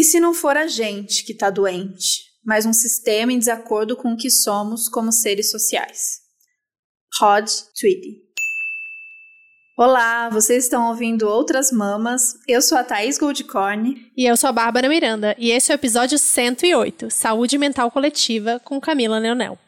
[0.00, 4.14] E se não for a gente que está doente, mas um sistema em desacordo com
[4.14, 6.20] o que somos como seres sociais?
[7.20, 7.46] Rod
[7.78, 8.16] Tweedy.
[9.76, 12.32] Olá, vocês estão ouvindo Outras Mamas.
[12.48, 14.10] Eu sou a Thaís Goldcorn.
[14.16, 15.36] E eu sou a Bárbara Miranda.
[15.38, 19.58] E esse é o episódio 108, Saúde Mental Coletiva, com Camila Leonel.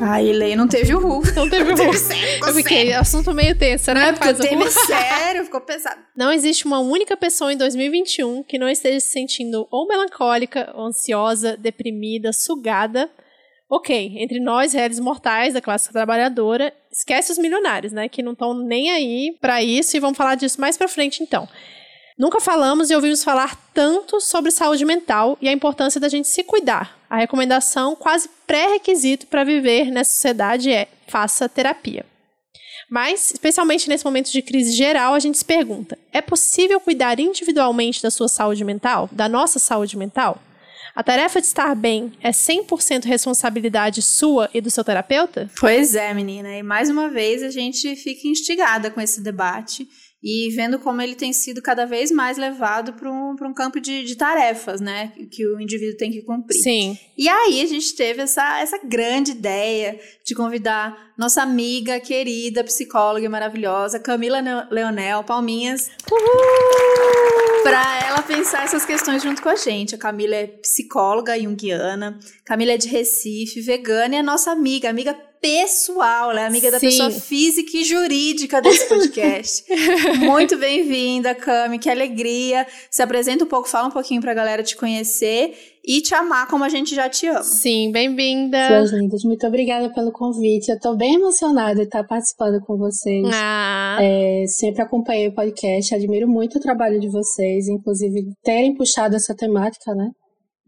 [0.00, 1.22] Ai, Lei, não teve o Ru.
[1.34, 1.92] Não teve o Ru.
[2.46, 4.00] Eu fiquei, assunto meio tenso, né?
[4.00, 6.00] Não é porque teve sério, ficou pesado.
[6.16, 10.86] Não existe uma única pessoa em 2021 que não esteja se sentindo ou melancólica, ou
[10.86, 13.10] ansiosa, deprimida, sugada
[13.70, 18.08] Ok, entre nós, réis mortais da classe trabalhadora, esquece os milionários, né?
[18.08, 21.46] Que não estão nem aí para isso e vamos falar disso mais para frente então.
[22.18, 26.42] Nunca falamos e ouvimos falar tanto sobre saúde mental e a importância da gente se
[26.42, 26.97] cuidar.
[27.08, 32.04] A recomendação, quase pré-requisito para viver nessa sociedade, é faça terapia.
[32.90, 38.02] Mas, especialmente nesse momento de crise geral, a gente se pergunta: é possível cuidar individualmente
[38.02, 40.40] da sua saúde mental, da nossa saúde mental?
[40.94, 45.48] A tarefa de estar bem é 100% responsabilidade sua e do seu terapeuta?
[45.60, 46.56] Pois é, menina.
[46.56, 49.86] E mais uma vez a gente fica instigada com esse debate
[50.22, 54.02] e vendo como ele tem sido cada vez mais levado para um, um campo de,
[54.02, 55.12] de, tarefas, né?
[55.30, 56.60] Que o indivíduo tem que cumprir.
[56.60, 56.98] Sim.
[57.16, 63.24] E aí a gente teve essa, essa grande ideia de convidar nossa amiga querida, psicóloga
[63.24, 65.88] e maravilhosa, Camila Leonel, Palminhas.
[67.62, 69.94] Para ela pensar essas questões junto com a gente.
[69.94, 75.27] A Camila é psicóloga junguiana, Camila é de Recife, vegana e é nossa amiga, amiga
[75.40, 79.64] pessoal, ela é amiga da pessoa física e jurídica desse podcast.
[80.18, 82.66] Muito bem-vinda, Cami, que alegria.
[82.90, 86.64] Se apresenta um pouco, fala um pouquinho pra galera te conhecer e te amar como
[86.64, 87.42] a gente já te ama.
[87.42, 88.68] Sim, bem-vinda.
[88.68, 90.70] Suas lindas, muito obrigada pelo convite.
[90.70, 93.26] Eu tô bem emocionada de estar participando com vocês.
[93.32, 93.98] Ah.
[94.00, 99.34] É, sempre acompanhei o podcast, admiro muito o trabalho de vocês, inclusive terem puxado essa
[99.34, 100.10] temática, né?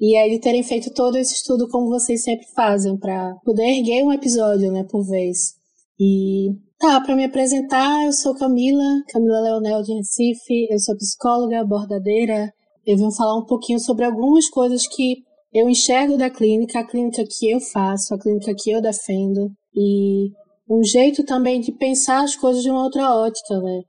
[0.01, 4.03] E aí de terem feito todo esse estudo como vocês sempre fazem, para poder erguer
[4.03, 5.55] um episódio, né, por vez.
[5.99, 11.63] E tá, para me apresentar, eu sou Camila, Camila Leonel de Recife, eu sou psicóloga,
[11.65, 12.51] bordadeira.
[12.87, 15.19] Eu vim falar um pouquinho sobre algumas coisas que
[15.53, 19.51] eu enxergo da clínica, a clínica que eu faço, a clínica que eu defendo.
[19.75, 20.31] E
[20.69, 23.83] um jeito também de pensar as coisas de uma outra ótica, né?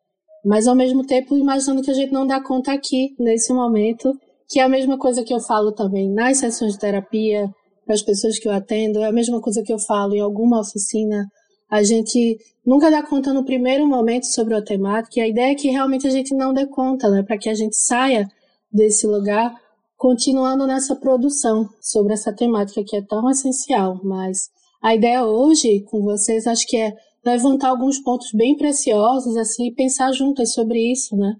[0.43, 4.11] Mas ao mesmo tempo imaginando que a gente não dá conta aqui, nesse momento,
[4.51, 7.49] que é a mesma coisa que eu falo também nas sessões de terapia,
[7.85, 10.59] para as pessoas que eu atendo, é a mesma coisa que eu falo em alguma
[10.59, 11.25] oficina.
[11.69, 15.55] A gente nunca dá conta no primeiro momento sobre a temática, e a ideia é
[15.55, 18.27] que realmente a gente não dê conta, né, para que a gente saia
[18.71, 19.55] desse lugar
[19.95, 24.01] continuando nessa produção sobre essa temática que é tão essencial.
[24.03, 24.49] Mas
[24.83, 26.93] a ideia hoje com vocês, acho que é
[27.25, 31.35] levantar alguns pontos bem preciosos, assim, e pensar juntas sobre isso, né?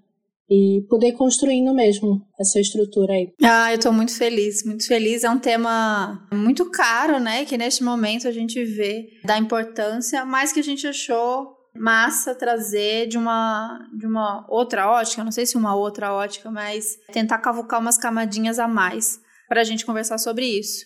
[0.52, 3.32] E poder construindo mesmo essa estrutura aí.
[3.42, 5.24] Ah, eu tô muito feliz, muito feliz.
[5.24, 7.46] É um tema muito caro, né?
[7.46, 13.08] Que neste momento a gente vê da importância, mas que a gente achou massa trazer
[13.08, 17.80] de uma de uma outra ótica, não sei se uma outra ótica, mas tentar cavucar
[17.80, 19.18] umas camadinhas a mais
[19.48, 20.84] para a gente conversar sobre isso.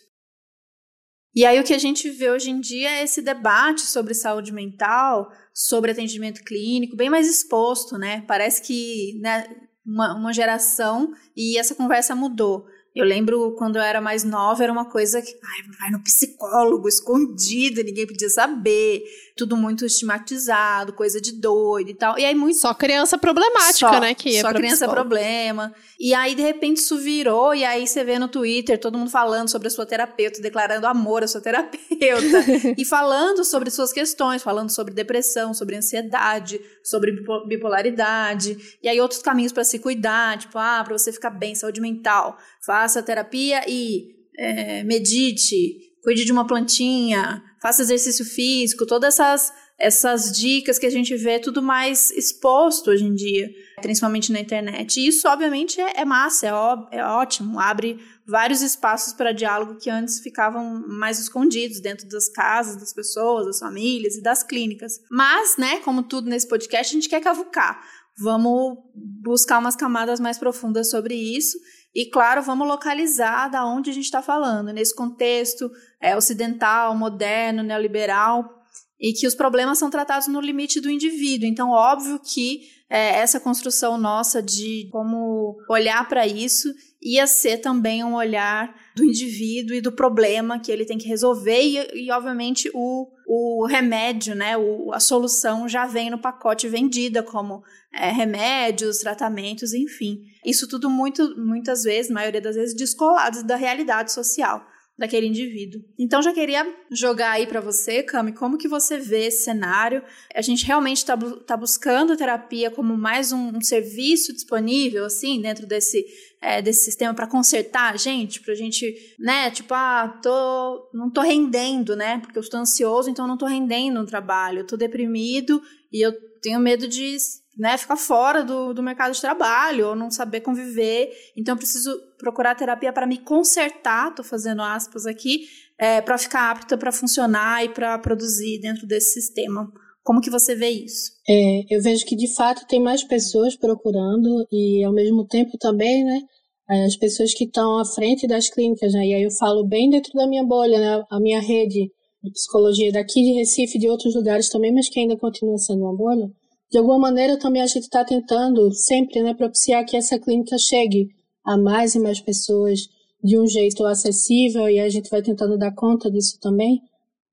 [1.34, 4.52] E aí o que a gente vê hoje em dia é esse debate sobre saúde
[4.52, 8.22] mental, sobre atendimento clínico, bem mais exposto, né?
[8.28, 9.46] Parece que né,
[9.86, 12.66] uma, uma geração e essa conversa mudou.
[12.96, 16.88] Eu lembro quando eu era mais nova, era uma coisa que ai, vai no psicólogo,
[16.88, 19.02] escondido, ninguém podia saber,
[19.36, 22.18] tudo muito estigmatizado, coisa de doido e tal.
[22.18, 25.10] E aí muito só criança problemática, só, né, que só criança psicólogo.
[25.10, 25.74] problema.
[26.00, 29.50] E aí de repente isso virou e aí você vê no Twitter todo mundo falando
[29.50, 31.82] sobre a sua terapeuta, declarando amor à sua terapeuta
[32.78, 37.12] e falando sobre suas questões, falando sobre depressão, sobre ansiedade, sobre
[37.46, 38.78] bipolaridade.
[38.82, 42.38] E aí outros caminhos para se cuidar, tipo, ah, para você ficar bem, saúde mental
[42.66, 50.32] faça terapia e é, medite, cuide de uma plantinha, faça exercício físico, todas essas, essas
[50.32, 53.48] dicas que a gente vê tudo mais exposto hoje em dia,
[53.80, 55.00] principalmente na internet.
[55.00, 59.78] E isso, obviamente, é, é massa, é, ó, é ótimo, abre vários espaços para diálogo
[59.78, 65.00] que antes ficavam mais escondidos dentro das casas, das pessoas, das famílias e das clínicas.
[65.10, 67.80] Mas, né, como tudo nesse podcast, a gente quer cavucar.
[68.18, 71.58] Vamos buscar umas camadas mais profundas sobre isso
[71.96, 77.62] e, claro, vamos localizar da onde a gente está falando, nesse contexto é, ocidental, moderno,
[77.62, 78.62] neoliberal,
[79.00, 81.48] e que os problemas são tratados no limite do indivíduo.
[81.48, 86.72] Então, óbvio que é, essa construção nossa de como olhar para isso
[87.02, 91.60] ia ser também um olhar do indivíduo e do problema que ele tem que resolver
[91.60, 97.22] e, e obviamente o, o remédio, né, o, a solução já vem no pacote vendida
[97.22, 97.62] como
[97.92, 100.22] é, remédios, tratamentos, enfim.
[100.44, 104.64] Isso tudo muito, muitas vezes, maioria das vezes, descolado da realidade social
[104.98, 105.82] daquele indivíduo.
[105.98, 110.02] Então já queria jogar aí para você, Cami, como que você vê esse cenário?
[110.34, 115.40] A gente realmente está tá buscando a terapia como mais um, um, serviço disponível, assim,
[115.40, 116.04] dentro desse,
[116.40, 121.20] é, desse sistema para consertar a gente, pra gente, né, tipo, ah, tô, não tô
[121.20, 125.62] rendendo, né, porque eu estou ansioso, então não tô rendendo no trabalho, eu tô deprimido
[125.92, 127.18] e eu tenho medo de
[127.56, 131.10] né, ficar fora do, do mercado de trabalho ou não saber conviver.
[131.36, 135.46] Então, eu preciso procurar terapia para me consertar, estou fazendo aspas aqui,
[135.78, 139.70] é, para ficar apta para funcionar e para produzir dentro desse sistema.
[140.02, 141.10] Como que você vê isso?
[141.28, 146.04] É, eu vejo que de fato tem mais pessoas procurando e ao mesmo tempo também,
[146.04, 146.20] né,
[146.68, 150.12] as pessoas que estão à frente das clínicas, né, e aí eu falo bem dentro
[150.14, 151.90] da minha bolha, né, a minha rede
[152.22, 155.96] de psicologia daqui de Recife de outros lugares também, mas que ainda continua sendo uma
[155.96, 156.28] bolha,
[156.70, 161.08] de alguma maneira também a gente está tentando sempre né, propiciar que essa clínica chegue
[161.46, 162.80] a mais e mais pessoas
[163.22, 166.80] de um jeito acessível e a gente vai tentando dar conta disso também.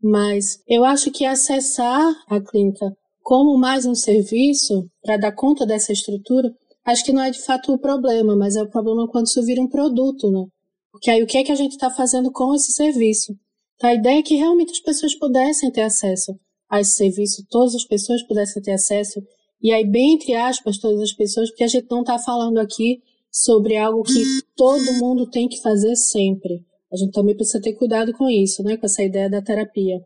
[0.01, 5.91] Mas eu acho que acessar a clínica como mais um serviço para dar conta dessa
[5.91, 6.53] estrutura,
[6.85, 9.61] acho que não é de fato o problema, mas é o problema quando isso vira
[9.61, 10.45] um produto, né?
[10.91, 13.33] Porque aí o que é que a gente está fazendo com esse serviço?
[13.75, 16.37] Então, a ideia é que realmente as pessoas pudessem ter acesso
[16.69, 19.21] a esse serviço, todas as pessoas pudessem ter acesso,
[19.61, 23.01] e aí, bem entre aspas, todas as pessoas, porque a gente não está falando aqui
[23.33, 24.23] sobre algo que
[24.55, 26.63] todo mundo tem que fazer sempre.
[26.91, 29.99] A gente também precisa ter cuidado com isso, né, com essa ideia da terapia.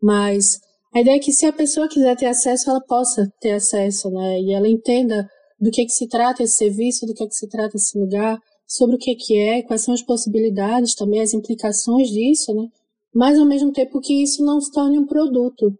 [0.00, 0.60] Mas
[0.94, 4.40] a ideia é que se a pessoa quiser ter acesso, ela possa ter acesso, né,
[4.40, 5.28] e ela entenda
[5.60, 8.94] do que, que se trata esse serviço, do que, que se trata esse lugar, sobre
[8.94, 12.68] o que, que é, quais são as possibilidades, também as implicações disso, né,
[13.12, 15.72] mas ao mesmo tempo que isso não se torne um produto,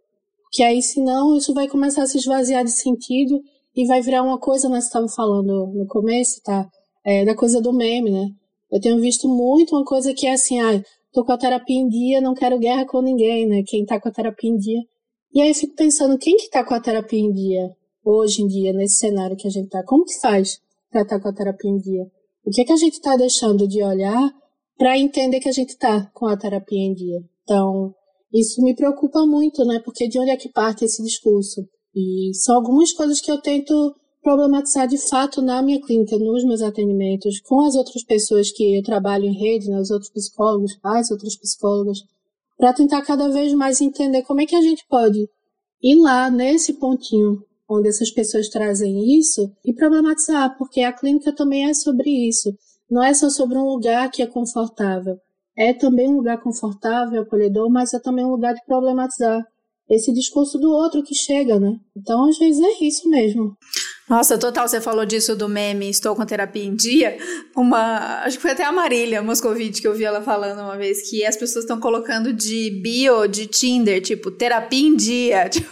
[0.51, 3.39] que aí, senão, isso vai começar a se esvaziar de sentido
[3.75, 4.81] e vai virar uma coisa, né?
[4.81, 6.67] Você estava falando no começo, tá?
[7.09, 8.29] É, da coisa do meme, né?
[8.71, 10.79] Eu tenho visto muito uma coisa que é assim, ah,
[11.11, 13.63] tô com a terapia em dia, não quero guerra com ninguém, né?
[13.65, 14.79] Quem tá com a terapia em dia.
[15.33, 17.75] E aí eu fico pensando, quem que tá com a terapia em dia,
[18.05, 19.83] hoje em dia, nesse cenário que a gente tá?
[19.83, 20.59] Como que faz
[20.91, 22.03] pra estar tá com a terapia em dia?
[22.45, 24.29] O que é que a gente tá deixando de olhar
[24.77, 27.23] para entender que a gente tá com a terapia em dia?
[27.41, 27.91] Então,
[28.31, 29.81] isso me preocupa muito, né?
[29.83, 31.67] Porque de onde é que parte esse discurso?
[31.95, 33.95] E são algumas coisas que eu tento
[34.29, 38.83] problematizar de fato na minha clínica, nos meus atendimentos, com as outras pessoas que eu
[38.83, 42.03] trabalho em rede, né, os outros psicólogos, as outras psicólogas,
[42.55, 45.27] para tentar cada vez mais entender como é que a gente pode
[45.81, 51.67] ir lá nesse pontinho onde essas pessoas trazem isso e problematizar, porque a clínica também
[51.67, 52.53] é sobre isso.
[52.89, 55.17] Não é só sobre um lugar que é confortável
[55.59, 59.45] é também um lugar confortável, acolhedor, mas é também um lugar de problematizar
[59.89, 61.77] esse discurso do outro que chega, né?
[61.97, 63.57] Então, às vezes é isso mesmo.
[64.09, 67.17] Nossa, total, você falou disso do meme Estou com terapia em dia.
[67.55, 71.07] Uma, acho que foi até a Marília Moscovitch que eu vi ela falando uma vez
[71.09, 75.69] que as pessoas estão colocando de bio de Tinder, tipo, terapia em dia, tipo,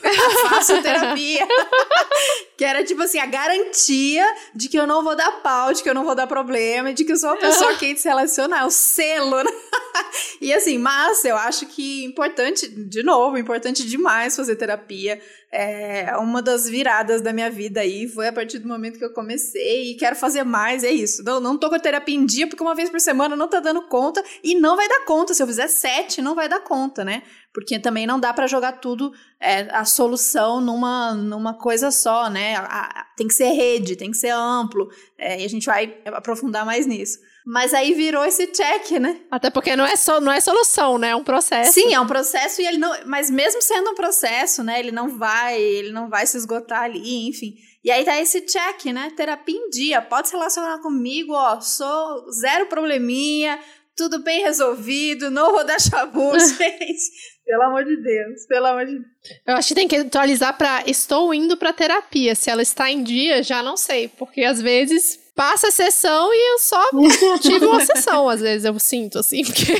[0.50, 1.48] faço terapia.
[2.58, 5.90] que era tipo assim, a garantia de que eu não vou dar pau, de que
[5.90, 8.72] eu não vou dar problema, de que eu sou uma pessoa que se relacionar, o
[8.72, 9.52] selo, né?
[10.42, 15.22] e assim, mas eu acho que importante, de novo, importante demais fazer terapia
[15.52, 19.14] é, uma das viradas da minha vida aí foi a partir do momento que eu
[19.14, 21.24] comecei e quero fazer mais, é isso.
[21.24, 23.60] Não, não tô com a terapia em dia porque uma vez por semana não tá
[23.60, 25.34] dando conta e não vai dar conta.
[25.34, 27.24] Se eu fizer sete, não vai dar conta, né?
[27.54, 32.58] Porque também não dá para jogar tudo, é, a solução numa, numa coisa só, né?
[32.58, 35.98] A, a, tem que ser rede, tem que ser amplo, é, e a gente vai
[36.06, 37.20] aprofundar mais nisso.
[37.50, 39.22] Mas aí virou esse check, né?
[39.32, 41.12] Até porque não é, só, não é solução, né?
[41.12, 41.72] É um processo.
[41.72, 42.94] Sim, é um processo e ele não.
[43.06, 44.78] Mas mesmo sendo um processo, né?
[44.78, 47.56] Ele não vai, ele não vai se esgotar ali, enfim.
[47.86, 49.14] E aí tá esse check, né?
[49.16, 50.02] Terapia em dia.
[50.02, 51.62] Pode se relacionar comigo, ó.
[51.62, 53.58] Sou zero probleminha,
[53.96, 57.38] tudo bem resolvido, não vou dar chabu, gente.
[57.46, 59.06] Pelo amor de Deus, pelo amor de Deus.
[59.48, 62.36] Eu acho que tem que atualizar para estou indo para terapia.
[62.36, 66.54] Se ela está em dia, já não sei, porque às vezes passa a sessão e
[66.54, 66.90] eu só
[67.40, 69.80] tive uma sessão, às vezes eu sinto, assim, porque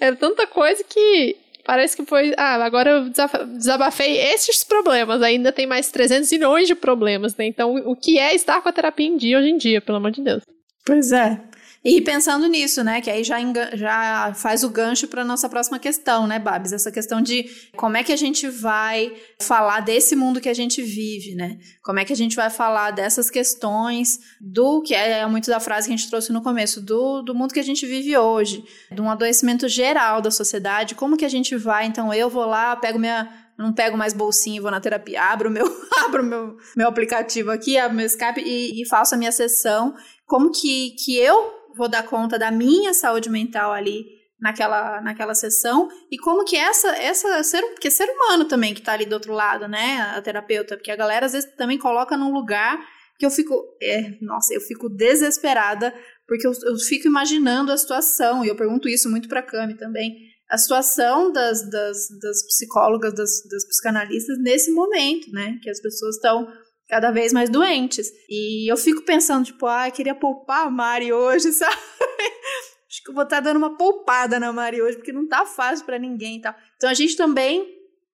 [0.00, 2.34] é tanta coisa que parece que foi.
[2.36, 3.12] Ah, agora eu
[3.54, 7.46] desabafei esses problemas, ainda tem mais 300 milhões de problemas, né?
[7.46, 10.10] Então, o que é estar com a terapia em dia hoje em dia, pelo amor
[10.10, 10.42] de Deus?
[10.84, 11.40] Pois é.
[11.82, 13.38] E pensando nisso, né, que aí já,
[13.72, 16.74] já faz o gancho para nossa próxima questão, né, Babs?
[16.74, 17.44] Essa questão de
[17.74, 21.58] como é que a gente vai falar desse mundo que a gente vive, né?
[21.82, 25.88] Como é que a gente vai falar dessas questões do que é muito da frase
[25.88, 29.00] que a gente trouxe no começo, do, do mundo que a gente vive hoje, de
[29.00, 30.94] um adoecimento geral da sociedade.
[30.94, 34.56] Como que a gente vai, então, eu vou lá, pego minha não pego mais bolsinha
[34.56, 35.66] e vou na terapia, abro meu,
[36.04, 39.94] abro meu, meu aplicativo aqui, abro meu Skype e, e faço a minha sessão.
[40.26, 44.04] Como que, que eu vou dar conta da minha saúde mental ali
[44.40, 48.92] naquela, naquela sessão e como que essa essa ser porque ser humano também que tá
[48.92, 52.32] ali do outro lado, né, a terapeuta, porque a galera às vezes também coloca num
[52.32, 52.78] lugar
[53.18, 55.94] que eu fico, é, nossa, eu fico desesperada
[56.26, 60.30] porque eu, eu fico imaginando a situação e eu pergunto isso muito para Cami também
[60.50, 65.56] a situação das, das, das psicólogas, das, das psicanalistas nesse momento, né?
[65.62, 66.48] Que as pessoas estão
[66.90, 68.10] cada vez mais doentes.
[68.28, 71.72] E eu fico pensando, tipo, ah, queria poupar a Mari hoje, sabe?
[71.72, 75.46] Acho que eu vou estar tá dando uma poupada na Mari hoje, porque não tá
[75.46, 76.54] fácil para ninguém e tal.
[76.76, 77.64] Então a gente também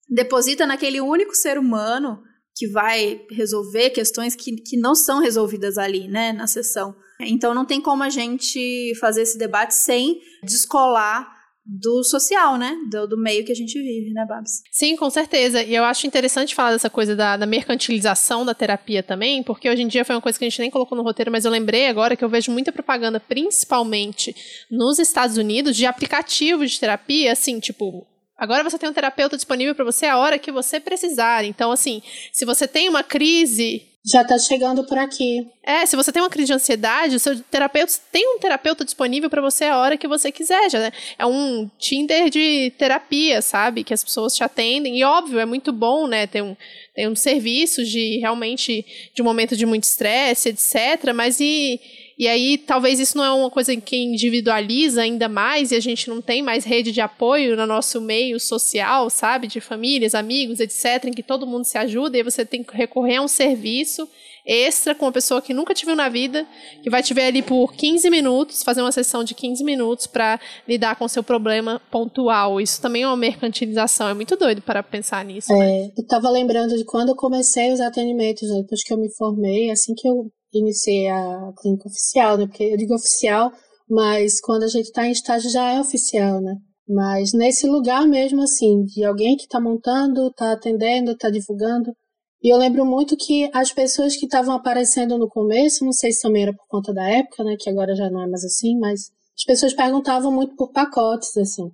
[0.09, 2.23] deposita naquele único ser humano
[2.55, 6.95] que vai resolver questões que, que não são resolvidas ali, né, na sessão.
[7.19, 11.31] Então não tem como a gente fazer esse debate sem descolar
[11.65, 12.75] do social, né?
[12.89, 14.61] Do, do, meio que a gente vive, né, Babs?
[14.71, 15.63] Sim, com certeza.
[15.63, 19.81] E eu acho interessante falar dessa coisa da, da, mercantilização da terapia também, porque hoje
[19.81, 21.87] em dia foi uma coisa que a gente nem colocou no roteiro, mas eu lembrei
[21.87, 24.35] agora que eu vejo muita propaganda, principalmente
[24.69, 28.05] nos Estados Unidos, de aplicativos de terapia, assim, tipo,
[28.35, 31.45] Agora você tem um terapeuta disponível para você a hora que você precisar.
[31.45, 32.01] Então, assim,
[32.31, 35.47] se você tem uma crise já está chegando por aqui.
[35.63, 39.29] É, se você tem uma crise de ansiedade, o seu terapeuta tem um terapeuta disponível
[39.29, 40.91] para você a hora que você quiser, já, né?
[41.17, 43.83] É um Tinder de terapia, sabe?
[43.83, 44.97] Que as pessoas te atendem.
[44.97, 46.27] E óbvio, é muito bom, né?
[46.27, 46.55] Ter um,
[46.93, 51.13] ter um serviço de realmente de um momento de muito estresse, etc.
[51.15, 51.79] Mas e
[52.17, 56.09] e aí, talvez isso não é uma coisa que individualiza ainda mais e a gente
[56.09, 59.47] não tem mais rede de apoio no nosso meio social, sabe?
[59.47, 63.17] De famílias, amigos, etc., em que todo mundo se ajuda e você tem que recorrer
[63.17, 64.07] a um serviço
[64.45, 66.45] extra com uma pessoa que nunca te viu na vida,
[66.81, 70.39] que vai te ver ali por 15 minutos, fazer uma sessão de 15 minutos para
[70.67, 72.59] lidar com o seu problema pontual.
[72.59, 75.51] Isso também é uma mercantilização, é muito doido para pensar nisso.
[75.53, 75.91] É, né?
[75.97, 79.71] Eu estava lembrando de quando eu comecei os atendimentos, né, depois que eu me formei,
[79.71, 82.47] assim que eu iniciei a clínica oficial, né?
[82.47, 83.51] Porque eu digo oficial,
[83.89, 86.55] mas quando a gente está em estágio já é oficial, né?
[86.87, 91.95] Mas nesse lugar mesmo, assim, de alguém que está montando, está atendendo, está divulgando.
[92.41, 96.21] E eu lembro muito que as pessoas que estavam aparecendo no começo, não sei se
[96.21, 97.55] também era por conta da época, né?
[97.57, 101.71] Que agora já não é mais assim, mas as pessoas perguntavam muito por pacotes, assim.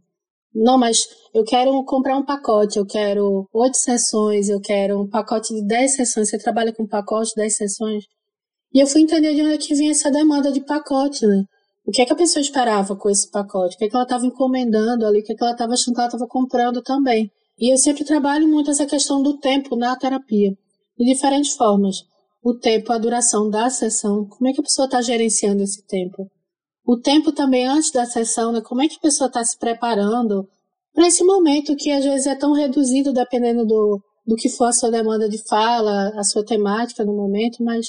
[0.53, 5.53] Não, mas eu quero comprar um pacote, eu quero oito sessões, eu quero um pacote
[5.53, 6.29] de dez sessões.
[6.29, 8.03] Você trabalha com um pacote, dez sessões?
[8.73, 11.43] E eu fui entender de onde é que vinha essa demanda de pacote, né?
[11.85, 13.75] O que é que a pessoa esperava com esse pacote?
[13.75, 15.21] O que é que ela estava encomendando ali?
[15.21, 17.31] O que é que ela estava achando que ela estava comprando também?
[17.57, 20.51] E eu sempre trabalho muito essa questão do tempo na terapia,
[20.97, 21.97] de diferentes formas.
[22.43, 26.29] O tempo, a duração da sessão, como é que a pessoa está gerenciando esse tempo?
[26.85, 28.61] O tempo também antes da sessão, né?
[28.61, 30.47] Como é que a pessoa está se preparando
[30.93, 34.73] para esse momento que às vezes é tão reduzido dependendo do, do que for a
[34.73, 37.87] sua demanda de fala, a sua temática no momento, mas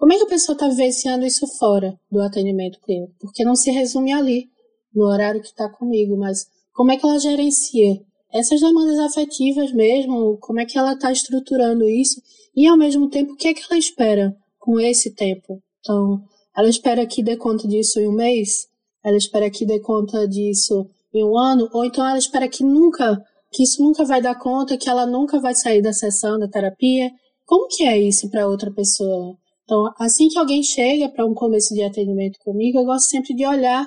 [0.00, 3.12] como é que a pessoa está vivenciando isso fora do atendimento clínico?
[3.20, 4.48] Porque não se resume ali,
[4.94, 8.00] no horário que está comigo, mas como é que ela gerencia
[8.32, 10.38] essas demandas afetivas mesmo?
[10.40, 12.18] Como é que ela está estruturando isso?
[12.56, 15.62] E, ao mesmo tempo, o que é que ela espera com esse tempo?
[15.80, 16.22] Então,
[16.56, 18.68] ela espera que dê conta disso em um mês?
[19.04, 21.68] Ela espera que dê conta disso em um ano?
[21.74, 25.38] Ou então ela espera que nunca, que isso nunca vai dar conta, que ela nunca
[25.38, 27.10] vai sair da sessão da terapia?
[27.44, 29.36] Como que é isso para outra pessoa?
[29.70, 33.46] Então, assim que alguém chega para um começo de atendimento comigo, eu gosto sempre de
[33.46, 33.86] olhar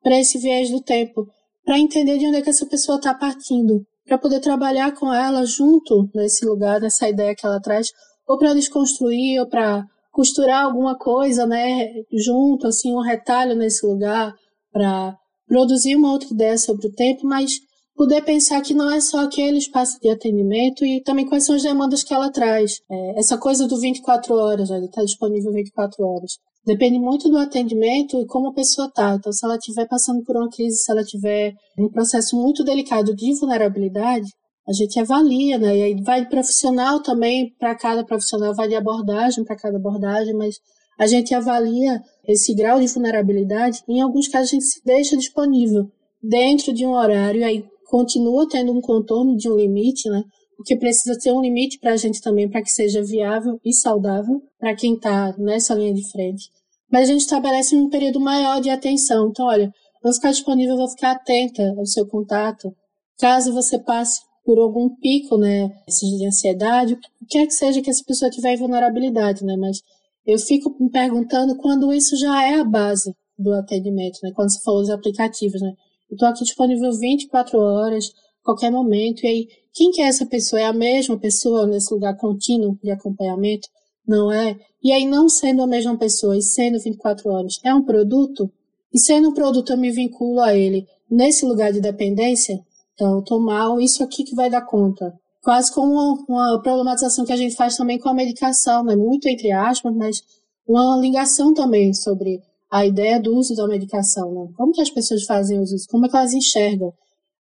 [0.00, 1.26] para esse viés do tempo,
[1.64, 5.44] para entender de onde é que essa pessoa está partindo, para poder trabalhar com ela
[5.44, 7.88] junto nesse lugar, nessa ideia que ela traz,
[8.24, 14.32] ou para desconstruir, ou para costurar alguma coisa, né, junto, assim, um retalho nesse lugar,
[14.70, 15.12] para
[15.48, 17.50] produzir uma outra ideia sobre o tempo, mas
[17.96, 21.62] poder pensar que não é só aquele espaço de atendimento e também quais são as
[21.62, 22.80] demandas que ela traz.
[22.90, 26.32] É, essa coisa do 24 horas, ele está disponível 24 horas.
[26.64, 29.14] Depende muito do atendimento e como a pessoa está.
[29.14, 32.64] Então, se ela estiver passando por uma crise, se ela estiver em um processo muito
[32.64, 34.26] delicado de vulnerabilidade,
[34.68, 35.76] a gente avalia, né?
[35.76, 40.34] E aí vai de profissional também, para cada profissional, vai de abordagem para cada abordagem,
[40.34, 40.56] mas
[40.98, 43.82] a gente avalia esse grau de vulnerabilidade.
[43.88, 45.88] Em alguns casos, a gente se deixa disponível
[46.20, 50.22] dentro de um horário, aí continua tendo um contorno de um limite, né?
[50.56, 54.42] Porque precisa ter um limite para a gente também, para que seja viável e saudável
[54.58, 56.50] para quem está nessa linha de frente.
[56.90, 59.28] mas a gente estabelece um período maior de atenção.
[59.28, 62.74] Então, olha, vou ficar disponível, vou ficar atenta ao seu contato.
[63.18, 67.90] Caso você passe por algum pico, né, de ansiedade, o que quer que seja que
[67.90, 69.80] essa pessoa tiver vulnerabilidade, né, mas
[70.24, 74.60] eu fico me perguntando quando isso já é a base do atendimento, né, quando você
[74.62, 75.72] falou dos aplicativos, né,
[76.10, 80.60] eu estou aqui disponível 24 horas, qualquer momento, e aí, quem que é essa pessoa?
[80.60, 83.68] É a mesma pessoa nesse lugar contínuo de acompanhamento?
[84.06, 84.56] Não é?
[84.82, 88.50] E aí, não sendo a mesma pessoa e sendo 24 horas, é um produto?
[88.94, 92.58] E sendo um produto, eu me vinculo a ele nesse lugar de dependência?
[92.94, 95.12] Então, eu tô mal, isso aqui que vai dar conta.
[95.42, 98.96] Quase como uma, uma problematização que a gente faz também com a medicação, né?
[98.96, 100.22] Muito entre aspas, mas
[100.66, 104.52] uma ligação também sobre a ideia do uso da medicação, né?
[104.56, 105.76] Como que as pessoas fazem uso?
[105.88, 106.92] Como é que elas enxergam?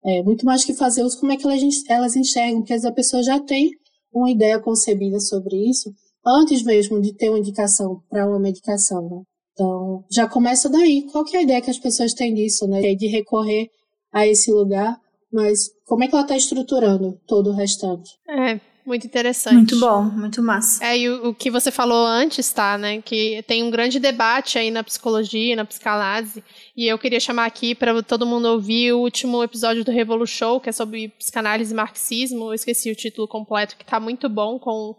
[0.05, 2.61] É, muito mais que fazer uso, como é que elas, elas enxergam?
[2.61, 3.71] Porque a pessoa já tem
[4.13, 5.91] uma ideia concebida sobre isso
[6.27, 9.23] antes mesmo de ter uma indicação para uma medicação, né?
[9.53, 11.07] Então, já começa daí.
[11.13, 12.81] Qual que é a ideia que as pessoas têm disso, né?
[12.95, 13.69] De recorrer
[14.13, 14.97] a esse lugar,
[15.33, 18.11] mas como é que ela está estruturando todo o restante?
[18.29, 19.55] É, muito interessante.
[19.55, 20.85] Muito bom, muito massa.
[20.85, 23.01] É, e o, o, que você falou antes, tá, né?
[23.01, 26.45] Que tem um grande debate aí na psicologia, na psicanálise.
[26.77, 30.61] E eu queria chamar aqui para todo mundo ouvir o último episódio do Revolu Show,
[30.61, 32.47] que é sobre psicanálise e marxismo.
[32.47, 34.95] Eu esqueci o título completo, que tá muito bom com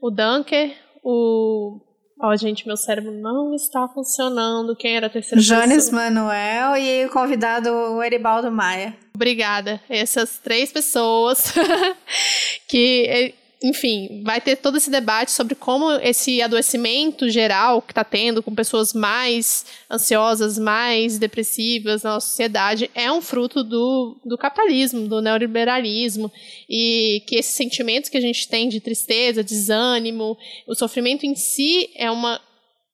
[0.00, 1.80] o Dunker, o
[2.20, 4.74] Ó, oh, gente, meu cérebro não está funcionando.
[4.74, 6.02] Quem era a terceira Jones pessoa?
[6.02, 8.96] Manuel e o convidado o Eribaldo Maia.
[9.14, 9.80] Obrigada.
[9.88, 11.54] Essas três pessoas
[12.66, 18.40] que enfim, vai ter todo esse debate sobre como esse adoecimento geral que está tendo
[18.40, 25.08] com pessoas mais ansiosas, mais depressivas na nossa sociedade é um fruto do, do capitalismo,
[25.08, 26.30] do neoliberalismo,
[26.70, 31.90] e que esses sentimentos que a gente tem de tristeza, desânimo, o sofrimento em si
[31.96, 32.40] é uma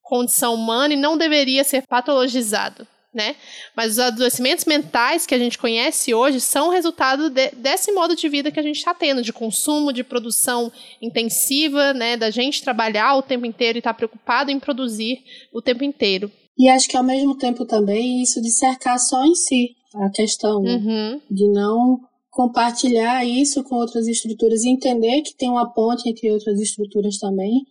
[0.02, 3.36] condição humana e não deveria ser patologizado né?
[3.76, 8.28] Mas os adoecimentos mentais que a gente conhece hoje são resultado de, desse modo de
[8.28, 12.16] vida que a gente está tendo, de consumo, de produção intensiva, né?
[12.16, 16.30] Da gente trabalhar o tempo inteiro e estar tá preocupado em produzir o tempo inteiro.
[16.58, 20.60] E acho que ao mesmo tempo também isso de cercar só em si a questão,
[20.60, 21.20] uhum.
[21.30, 26.60] de não compartilhar isso com outras estruturas e entender que tem uma ponte entre outras
[26.60, 27.62] estruturas também.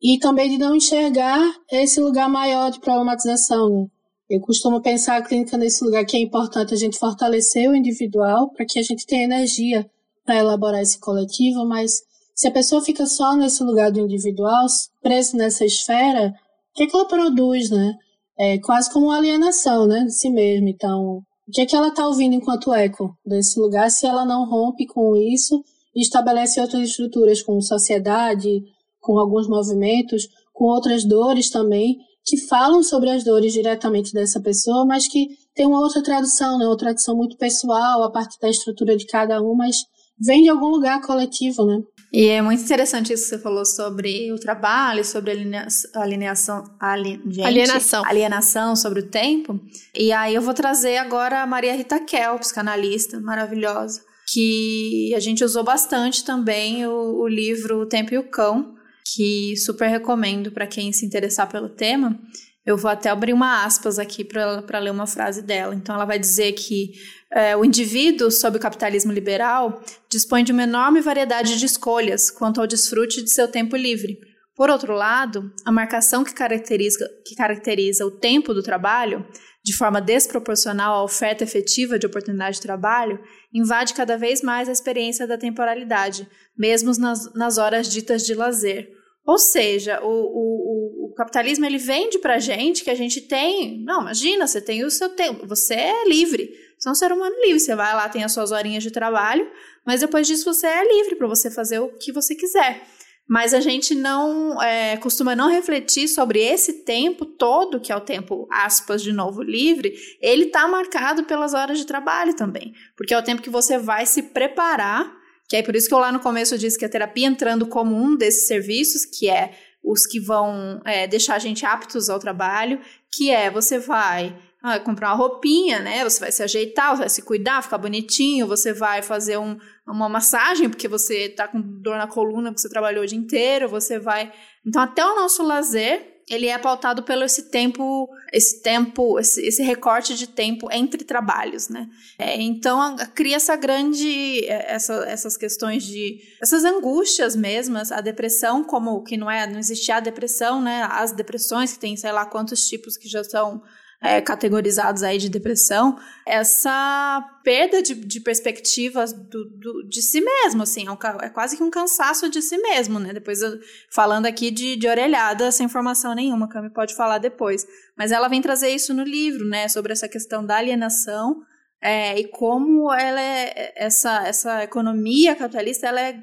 [0.00, 1.40] E também de não enxergar
[1.72, 3.86] esse lugar maior de problematização, né?
[4.28, 8.50] Eu costumo pensar a clínica nesse lugar que é importante a gente fortalecer o individual
[8.50, 9.88] para que a gente tenha energia
[10.24, 12.02] para elaborar esse coletivo, mas
[12.34, 14.66] se a pessoa fica só nesse lugar do individual,
[15.00, 17.94] preso nessa esfera, o que, é que ela produz, né?
[18.38, 20.68] É quase como uma alienação, né, de si mesma.
[20.68, 24.44] Então, o que é que ela está ouvindo enquanto eco desse lugar se ela não
[24.44, 25.62] rompe com isso
[25.94, 28.62] e estabelece outras estruturas, com sociedade,
[29.00, 34.84] com alguns movimentos, com outras dores também, que falam sobre as dores diretamente dessa pessoa,
[34.84, 36.66] mas que tem uma outra tradução, né?
[36.66, 39.76] Uma tradução muito pessoal, a partir da estrutura de cada um, mas
[40.18, 41.78] vem de algum lugar coletivo, né?
[42.12, 47.20] E é muito interessante isso que você falou sobre o trabalho, sobre a alineação, ali,
[47.26, 48.04] gente, alienação.
[48.04, 49.60] alienação sobre o tempo.
[49.94, 55.44] E aí eu vou trazer agora a Maria Rita Kel, psicanalista maravilhosa, que a gente
[55.44, 58.75] usou bastante também o, o livro O Tempo e o Cão,
[59.14, 62.18] que super recomendo para quem se interessar pelo tema.
[62.64, 65.74] Eu vou até abrir uma aspas aqui para ler uma frase dela.
[65.74, 66.92] Então, ela vai dizer que
[67.32, 72.60] é, o indivíduo, sob o capitalismo liberal, dispõe de uma enorme variedade de escolhas quanto
[72.60, 74.18] ao desfrute de seu tempo livre.
[74.56, 79.24] Por outro lado, a marcação que caracteriza, que caracteriza o tempo do trabalho,
[79.66, 83.18] de forma desproporcional à oferta efetiva de oportunidade de trabalho,
[83.52, 88.88] invade cada vez mais a experiência da temporalidade, mesmo nas, nas horas ditas de lazer,
[89.26, 93.82] ou seja, o, o, o, capitalismo ele vende pra gente que a gente tem.
[93.82, 96.48] Não, imagina, você tem o seu tempo, você é livre.
[96.78, 97.58] Você é um ser humano livre.
[97.58, 99.50] Você vai lá, tem as suas horinhas de trabalho,
[99.84, 102.86] mas depois disso você é livre para você fazer o que você quiser.
[103.28, 108.00] Mas a gente não é, costuma não refletir sobre esse tempo todo, que é o
[108.00, 112.72] tempo, aspas, de novo, livre, ele está marcado pelas horas de trabalho também.
[112.96, 115.12] Porque é o tempo que você vai se preparar
[115.48, 117.94] que é por isso que eu lá no começo disse que a terapia entrando como
[117.94, 122.80] um desses serviços, que é os que vão é, deixar a gente aptos ao trabalho,
[123.12, 126.02] que é você vai ah, comprar uma roupinha, né?
[126.02, 130.08] Você vai se ajeitar, você vai se cuidar, ficar bonitinho, você vai fazer um, uma
[130.08, 133.98] massagem porque você tá com dor na coluna, porque você trabalhou o dia inteiro, você
[133.98, 134.32] vai.
[134.64, 139.62] Então, até o nosso lazer ele é pautado pelo esse tempo, esse tempo, esse, esse
[139.62, 141.88] recorte de tempo entre trabalhos, né?
[142.18, 148.64] É, então cria essa grande, é, essa, essas questões de, essas angústias mesmas, a depressão
[148.64, 150.88] como que não é, não existia a depressão, né?
[150.90, 153.62] As depressões que tem, sei lá quantos tipos que já são
[154.02, 160.62] é, categorizados aí de depressão, essa perda de, de perspectivas do, do, de si mesmo,
[160.62, 163.12] assim, é, um, é, quase que um cansaço de si mesmo, né?
[163.12, 163.58] Depois, eu,
[163.90, 167.66] falando aqui de, de orelhada, sem informação nenhuma, Cami pode falar depois.
[167.96, 169.68] Mas ela vem trazer isso no livro, né?
[169.68, 171.36] Sobre essa questão da alienação
[171.82, 176.18] é, e como ela é, essa, essa economia capitalista, ela é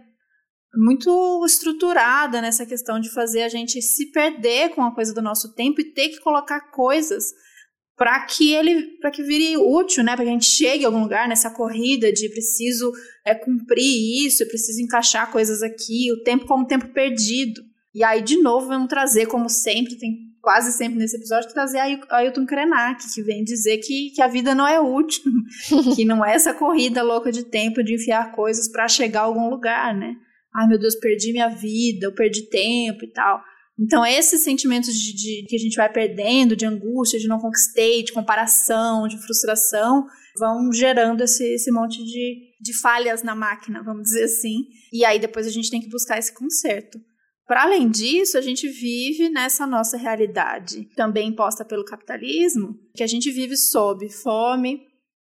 [0.76, 5.54] muito estruturada nessa questão de fazer a gente se perder com a coisa do nosso
[5.54, 7.32] tempo e ter que colocar coisas
[7.96, 11.02] para que ele para que vire útil, né, para que a gente chegue a algum
[11.02, 12.92] lugar nessa corrida de preciso
[13.26, 17.62] é, cumprir isso, preciso encaixar coisas aqui, o tempo como tempo perdido.
[17.94, 22.18] E aí de novo vamos trazer como sempre, tem quase sempre nesse episódio trazer a
[22.18, 25.32] Ailton Krenak, que vem dizer que, que a vida não é útil,
[25.96, 29.50] que não é essa corrida louca de tempo de enfiar coisas para chegar a algum
[29.50, 30.16] lugar, né?
[30.54, 33.42] Ai meu Deus, perdi minha vida, eu perdi tempo e tal.
[33.80, 38.04] Então, esses sentimentos de, de, que a gente vai perdendo, de angústia, de não conquistei,
[38.04, 40.06] de comparação, de frustração,
[40.38, 44.66] vão gerando esse, esse monte de, de falhas na máquina, vamos dizer assim.
[44.92, 47.00] E aí depois a gente tem que buscar esse conserto.
[47.46, 53.08] Para além disso, a gente vive nessa nossa realidade, também imposta pelo capitalismo, que a
[53.08, 54.82] gente vive sob fome,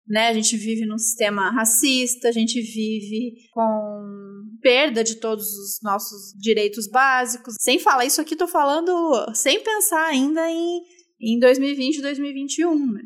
[0.07, 0.29] né?
[0.29, 4.24] A gente vive num sistema racista, a gente vive com
[4.65, 7.55] perda de todos os nossos direitos básicos.
[7.61, 8.91] Sem falar isso aqui, tô falando
[9.35, 10.81] sem pensar ainda em,
[11.21, 13.03] em 2020 e 2021, né?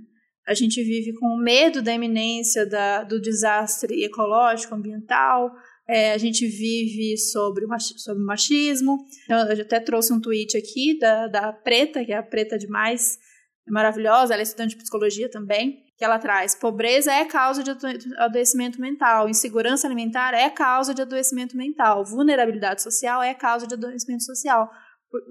[0.47, 5.51] A gente vive com medo da iminência da, do desastre ecológico, ambiental.
[5.87, 8.97] É, a gente vive sobre o, sobre o machismo.
[9.29, 13.19] Eu, eu até trouxe um tweet aqui da, da Preta, que é a Preta demais,
[13.67, 16.55] é maravilhosa, ela é estudante de psicologia também que ela traz.
[16.55, 17.73] Pobreza é causa de
[18.17, 24.23] adoecimento mental, insegurança alimentar é causa de adoecimento mental, vulnerabilidade social é causa de adoecimento
[24.23, 24.71] social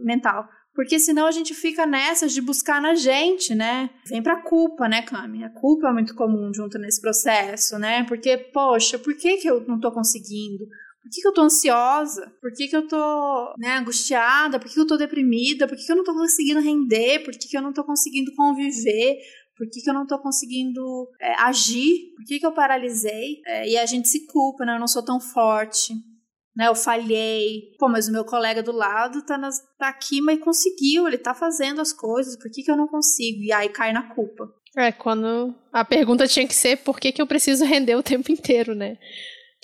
[0.04, 0.48] mental.
[0.76, 3.90] Porque senão a gente fica nessas de buscar na gente, né?
[4.08, 5.44] Vem pra culpa, né, Cami?
[5.44, 8.04] A culpa é muito comum junto nesse processo, né?
[8.04, 10.66] Porque, poxa, por que, que eu não tô conseguindo?
[11.02, 12.32] Por que, que eu tô ansiosa?
[12.42, 14.60] Por que, que eu tô né, angustiada?
[14.60, 15.68] Por que, que eu tô deprimida?
[15.68, 17.24] Por que, que eu não tô conseguindo render?
[17.24, 19.18] Por que, que eu não tô conseguindo conviver?
[19.58, 22.14] Por que, que eu não tô conseguindo é, agir?
[22.16, 23.42] Por que, que eu paralisei?
[23.46, 24.76] É, e a gente se culpa, né?
[24.76, 25.94] Eu não sou tão forte.
[26.56, 27.76] Né, eu falhei.
[27.78, 29.40] Pô, mas o meu colega do lado tá,
[29.78, 33.44] tá aqui, mas conseguiu, ele tá fazendo as coisas, por que, que eu não consigo?
[33.44, 34.52] E aí cai na culpa.
[34.76, 38.32] É, quando a pergunta tinha que ser por que, que eu preciso render o tempo
[38.32, 38.98] inteiro, né?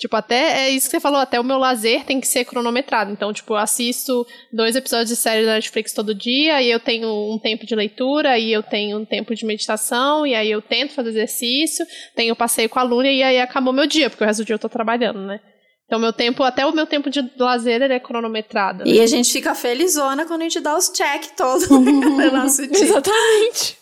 [0.04, 3.10] Tipo, até é isso que você falou, até o meu lazer tem que ser cronometrado.
[3.10, 7.08] Então, tipo, eu assisto dois episódios de série da Netflix todo dia, e eu tenho
[7.08, 10.92] um tempo de leitura, e eu tenho um tempo de meditação, e aí eu tento
[10.92, 14.42] fazer exercício, tenho passeio com a Luna, e aí acabou meu dia, porque o resto
[14.42, 15.40] do dia eu tô trabalhando, né?
[15.86, 18.84] Então, meu tempo, até o meu tempo de lazer, ele é cronometrado.
[18.84, 18.90] Né?
[18.90, 22.84] E a gente fica felizona quando a gente dá os check todos no nosso dia.
[22.84, 23.78] Exatamente.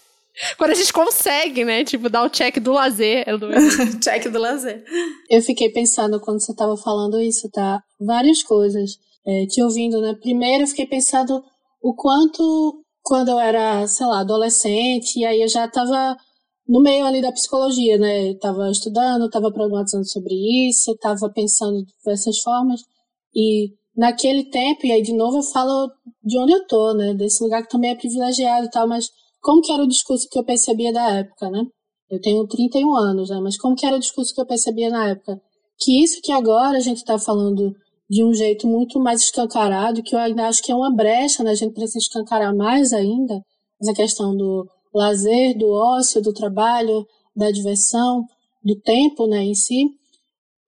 [0.57, 1.85] Quando a gente consegue, né?
[1.85, 3.25] Tipo, dar o check do lazer.
[3.27, 3.49] É do...
[4.03, 4.85] check do lazer.
[5.29, 7.83] Eu fiquei pensando quando você tava falando isso, tá?
[8.01, 8.93] Várias coisas.
[9.27, 10.15] É, te ouvindo, né?
[10.21, 11.43] Primeiro eu fiquei pensando
[11.83, 16.17] o quanto, quando eu era, sei lá, adolescente, e aí eu já tava
[16.67, 18.31] no meio ali da psicologia, né?
[18.31, 20.35] Eu tava estudando, tava problematizando sobre
[20.69, 22.81] isso, tava pensando de diversas formas.
[23.35, 25.91] E naquele tempo, e aí de novo eu falo
[26.25, 27.15] de onde eu tô, né?
[27.15, 29.09] Desse lugar que também é privilegiado e tal, mas
[29.43, 31.65] como que era o discurso que eu percebia da época, né?
[32.09, 33.41] Eu tenho 31 anos, né?
[33.43, 35.41] Mas como que era o discurso que eu percebia na época?
[35.79, 37.75] Que isso que agora a gente está falando
[38.09, 41.51] de um jeito muito mais escancarado, que eu ainda acho que é uma brecha, né?
[41.51, 43.43] A gente precisa escancarar mais ainda
[43.81, 48.25] essa questão do lazer, do ócio, do trabalho, da diversão,
[48.63, 49.89] do tempo, né, em si.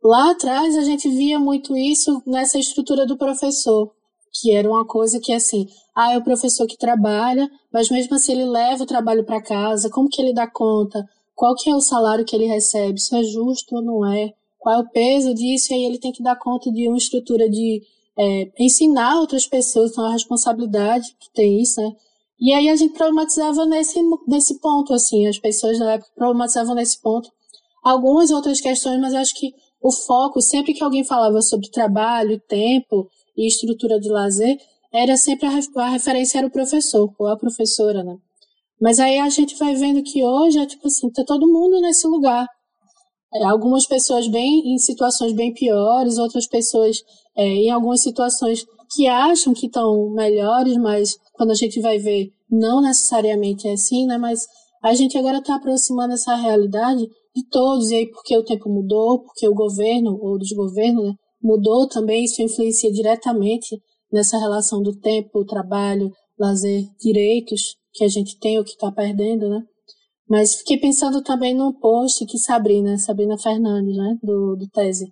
[0.03, 3.91] Lá atrás a gente via muito isso nessa estrutura do professor,
[4.35, 8.33] que era uma coisa que assim, ah, é o professor que trabalha, mas mesmo assim
[8.33, 11.05] ele leva o trabalho para casa, como que ele dá conta?
[11.35, 12.99] Qual que é o salário que ele recebe?
[12.99, 14.33] Isso é justo ou não é?
[14.59, 15.73] Qual é o peso disso?
[15.73, 17.83] E aí ele tem que dar conta de uma estrutura de
[18.19, 21.93] é, ensinar outras pessoas, então a responsabilidade que tem isso, né?
[22.41, 27.01] E aí a gente problematizava nesse, nesse ponto, assim, as pessoas na época problematizavam nesse
[27.01, 27.31] ponto.
[27.83, 33.09] Algumas outras questões, mas acho que o foco, sempre que alguém falava sobre trabalho, tempo
[33.37, 34.57] e estrutura de lazer,
[34.93, 38.17] era sempre a, a referência era o professor ou a professora, né?
[38.81, 42.07] Mas aí a gente vai vendo que hoje é tipo assim, tá todo mundo nesse
[42.07, 42.47] lugar.
[43.35, 46.99] É, algumas pessoas bem em situações bem piores, outras pessoas
[47.37, 52.31] é, em algumas situações que acham que estão melhores, mas quando a gente vai ver,
[52.49, 54.19] não necessariamente é assim, né?
[54.19, 54.47] Mas
[54.83, 59.21] a gente agora está aproximando essa realidade de todos, e aí porque o tempo mudou,
[59.21, 61.15] porque o governo, ou o desgoverno, né,
[61.45, 63.79] mudou também, isso influencia diretamente
[64.11, 69.49] nessa relação do tempo, trabalho, lazer, direitos que a gente tem ou que está perdendo,
[69.49, 69.63] né?
[70.29, 75.07] Mas fiquei pensando também num post que Sabrina, Sabrina Fernandes, né, do, do Tese,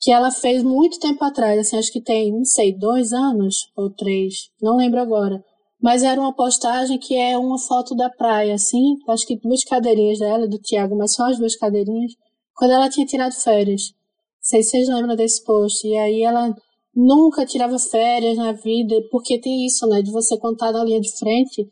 [0.00, 3.90] que ela fez muito tempo atrás, assim, acho que tem, não sei, dois anos ou
[3.90, 5.44] três, não lembro agora.
[5.80, 10.18] Mas era uma postagem que é uma foto da praia, assim, acho que duas cadeirinhas
[10.18, 12.12] dela, do Tiago, mas só as duas cadeirinhas,
[12.54, 13.92] quando ela tinha tirado férias.
[14.46, 15.84] Sei se vocês lembram desse post.
[15.84, 16.54] E aí ela
[16.94, 21.10] nunca tirava férias na vida, porque tem isso, né, de você contar na linha de
[21.18, 21.68] frente,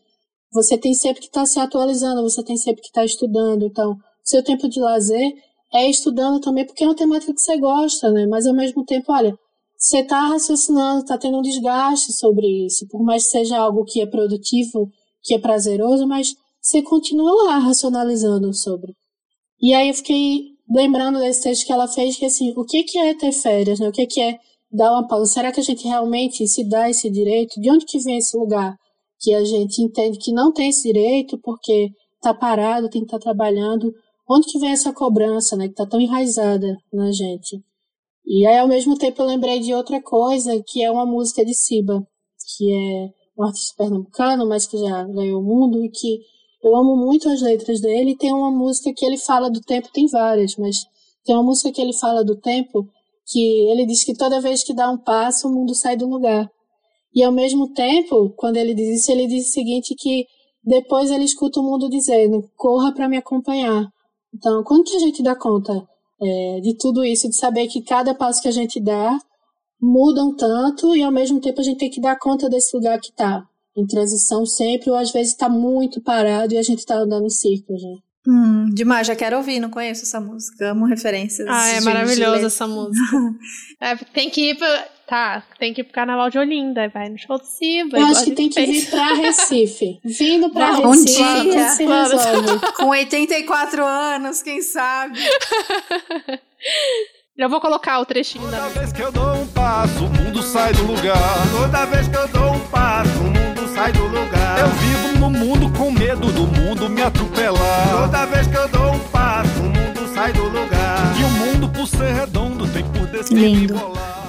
[0.52, 3.64] você tem sempre que estar tá se atualizando, você tem sempre que estar tá estudando.
[3.64, 5.32] Então, seu tempo de lazer
[5.72, 8.26] é estudando também, porque é uma temática que você gosta, né?
[8.26, 9.38] Mas ao mesmo tempo, olha,
[9.78, 14.00] você está raciocinando, está tendo um desgaste sobre isso, por mais que seja algo que
[14.00, 14.90] é produtivo,
[15.22, 18.96] que é prazeroso, mas você continua lá racionalizando sobre.
[19.62, 22.98] E aí eu fiquei lembrando desse texto que ela fez, que assim, o que, que
[22.98, 23.88] é ter férias, né?
[23.88, 24.38] O que, que é
[24.70, 25.32] dar uma pausa?
[25.32, 27.60] Será que a gente realmente se dá esse direito?
[27.60, 28.76] De onde que vem esse lugar?
[29.24, 33.18] que a gente entende que não tem esse direito porque está parado, tem que estar
[33.18, 33.92] tá trabalhando.
[34.28, 37.62] Onde que vem essa cobrança, né, que está tão enraizada na gente?
[38.26, 41.54] E aí, ao mesmo tempo, eu lembrei de outra coisa, que é uma música de
[41.54, 42.06] Siba,
[42.56, 46.20] que é um artista pernambucano, mas que já ganhou o mundo, e que
[46.64, 48.16] eu amo muito as letras dele.
[48.16, 50.76] Tem uma música que ele fala do tempo, tem várias, mas
[51.22, 52.88] tem uma música que ele fala do tempo,
[53.26, 56.50] que ele diz que toda vez que dá um passo, o mundo sai do lugar.
[57.14, 60.26] E ao mesmo tempo, quando ele diz isso, ele diz o seguinte que
[60.64, 63.86] depois ele escuta o mundo dizendo, corra para me acompanhar.
[64.34, 65.86] Então, quando que a gente dá conta
[66.20, 69.18] é, de tudo isso, de saber que cada passo que a gente dá
[69.80, 72.98] muda um tanto e ao mesmo tempo a gente tem que dar conta desse lugar
[72.98, 73.46] que está
[73.76, 77.30] em transição sempre, ou às vezes está muito parado e a gente está andando em
[77.30, 77.96] círculos, né?
[78.26, 81.46] Hum, demais, já quero ouvir, não conheço essa música, amo referências.
[81.48, 83.16] Ah, é maravilhosa essa música.
[83.80, 87.18] é, tem que ir pra, Tá, tem que ir pro carnaval de Olinda, vai no
[87.18, 87.98] show do Silva.
[87.98, 90.00] Eu acho que tem que vir pra Recife.
[90.04, 92.72] Vindo pra Não, Recife, um dia, se resolve.
[92.74, 95.18] Com 84 anos, quem sabe?
[97.36, 100.08] Já vou colocar o trechinho Toda da Toda vez que eu dou um passo, o
[100.08, 101.16] mundo sai do lugar.
[101.50, 103.33] Toda vez que eu dou um passo,
[103.74, 104.60] sai do lugar.
[104.60, 107.90] Eu vivo no mundo com medo do mundo me atropelar.
[107.90, 111.18] Toda vez que eu dou um passo, o mundo sai do lugar.
[111.18, 113.74] E o mundo, por ser redondo, tem por destino Lindo.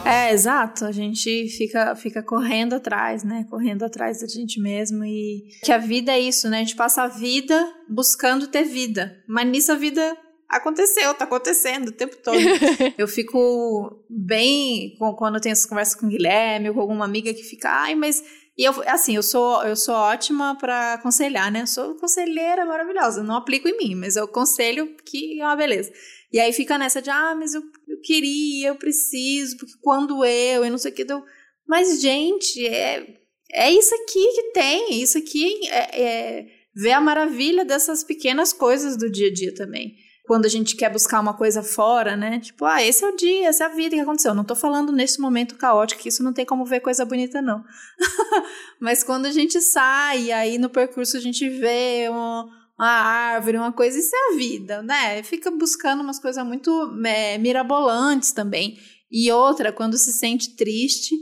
[0.03, 0.85] É, exato.
[0.85, 3.45] A gente fica, fica correndo atrás, né?
[3.47, 5.05] Correndo atrás da gente mesmo.
[5.05, 6.57] E que a vida é isso, né?
[6.57, 9.23] A gente passa a vida buscando ter vida.
[9.27, 10.17] Mas nisso a vida
[10.49, 12.37] aconteceu, tá acontecendo o tempo todo.
[12.97, 17.31] eu fico bem quando eu tenho essas conversas com o Guilherme ou com alguma amiga
[17.31, 18.23] que fica, ai, mas.
[18.57, 21.63] E eu, assim, eu sou, eu sou ótima para aconselhar, né?
[21.63, 23.21] Eu sou conselheira maravilhosa.
[23.21, 25.91] não aplico em mim, mas eu aconselho que é uma beleza.
[26.31, 30.63] E aí fica nessa de, ah, mas eu, eu queria, eu preciso, porque quando eu,
[30.63, 31.23] eu não sei o que, deu.
[31.67, 33.19] Mas, gente, é,
[33.51, 38.97] é isso aqui que tem, isso aqui é, é ver a maravilha dessas pequenas coisas
[38.97, 39.95] do dia a dia também.
[40.27, 42.39] Quando a gente quer buscar uma coisa fora, né?
[42.39, 44.31] Tipo, ah, esse é o dia, essa é a vida que aconteceu.
[44.31, 47.41] Eu não tô falando nesse momento caótico, que isso não tem como ver coisa bonita,
[47.41, 47.63] não.
[48.81, 53.71] Mas quando a gente sai, aí no percurso a gente vê um, uma árvore, uma
[53.71, 55.23] coisa, isso é a vida, né?
[55.23, 56.71] Fica buscando umas coisas muito
[57.05, 58.79] é, mirabolantes também.
[59.11, 61.15] E outra, quando se sente triste,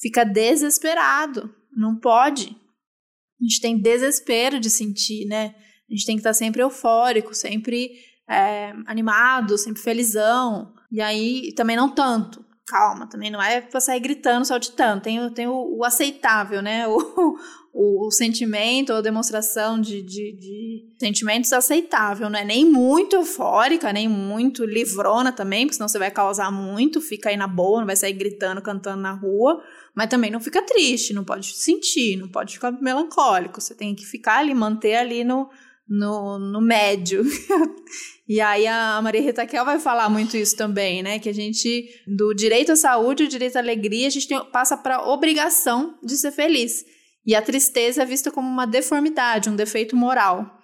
[0.00, 1.52] fica desesperado.
[1.74, 2.56] Não pode.
[3.40, 5.54] A gente tem desespero de sentir, né?
[5.90, 7.90] A gente tem que estar sempre eufórico, sempre
[8.28, 10.72] é, animado, sempre felizão.
[10.90, 12.44] E aí também não tanto.
[12.66, 15.02] Calma, também não é pra sair gritando, saltitando.
[15.02, 16.86] Tem, tem o, o aceitável, né?
[16.88, 17.36] O,
[17.74, 23.92] o, o sentimento ou demonstração de, de, de, sentimentos aceitável, não é nem muito eufórica,
[23.92, 27.86] nem muito livrona também, porque senão você vai causar muito, fica aí na boa, não
[27.86, 29.60] vai sair gritando, cantando na rua,
[29.92, 34.06] mas também não fica triste, não pode sentir, não pode ficar melancólico, você tem que
[34.06, 35.50] ficar ali, manter ali no,
[35.88, 37.22] no, no médio.
[38.28, 41.18] e aí a Maria Rita Kel vai falar muito isso também, né?
[41.18, 44.76] Que a gente, do direito à saúde, o direito à alegria, a gente tem, passa
[44.76, 46.84] para obrigação de ser feliz.
[47.26, 50.58] E a tristeza é vista como uma deformidade, um defeito moral.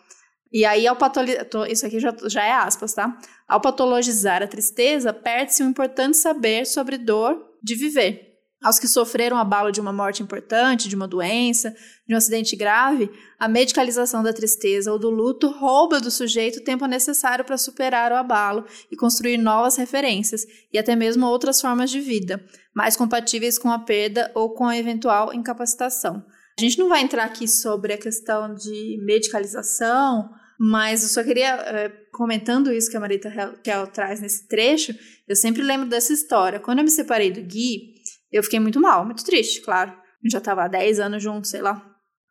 [0.53, 3.17] E aí, ao patologizar, isso aqui já, já é aspas, tá?
[3.49, 8.30] Ao patologizar a tristeza, perde-se um importante saber sobre dor de viver.
[8.63, 11.75] Aos que sofreram abalo de uma morte importante, de uma doença,
[12.07, 16.65] de um acidente grave, a medicalização da tristeza ou do luto rouba do sujeito o
[16.65, 21.91] tempo necessário para superar o abalo e construir novas referências e até mesmo outras formas
[21.91, 22.45] de vida,
[22.75, 26.23] mais compatíveis com a perda ou com a eventual incapacitação
[26.59, 31.55] A gente não vai entrar aqui sobre a questão de medicalização, mas eu só queria,
[31.55, 34.95] é, comentando isso que a Marita Kel traz nesse trecho,
[35.27, 36.61] eu sempre lembro dessa história.
[36.61, 37.95] Quando eu me separei do Gui,
[38.33, 39.93] eu fiquei muito mal, muito triste, claro.
[40.23, 41.85] Eu já estava há 10 anos juntos, sei lá.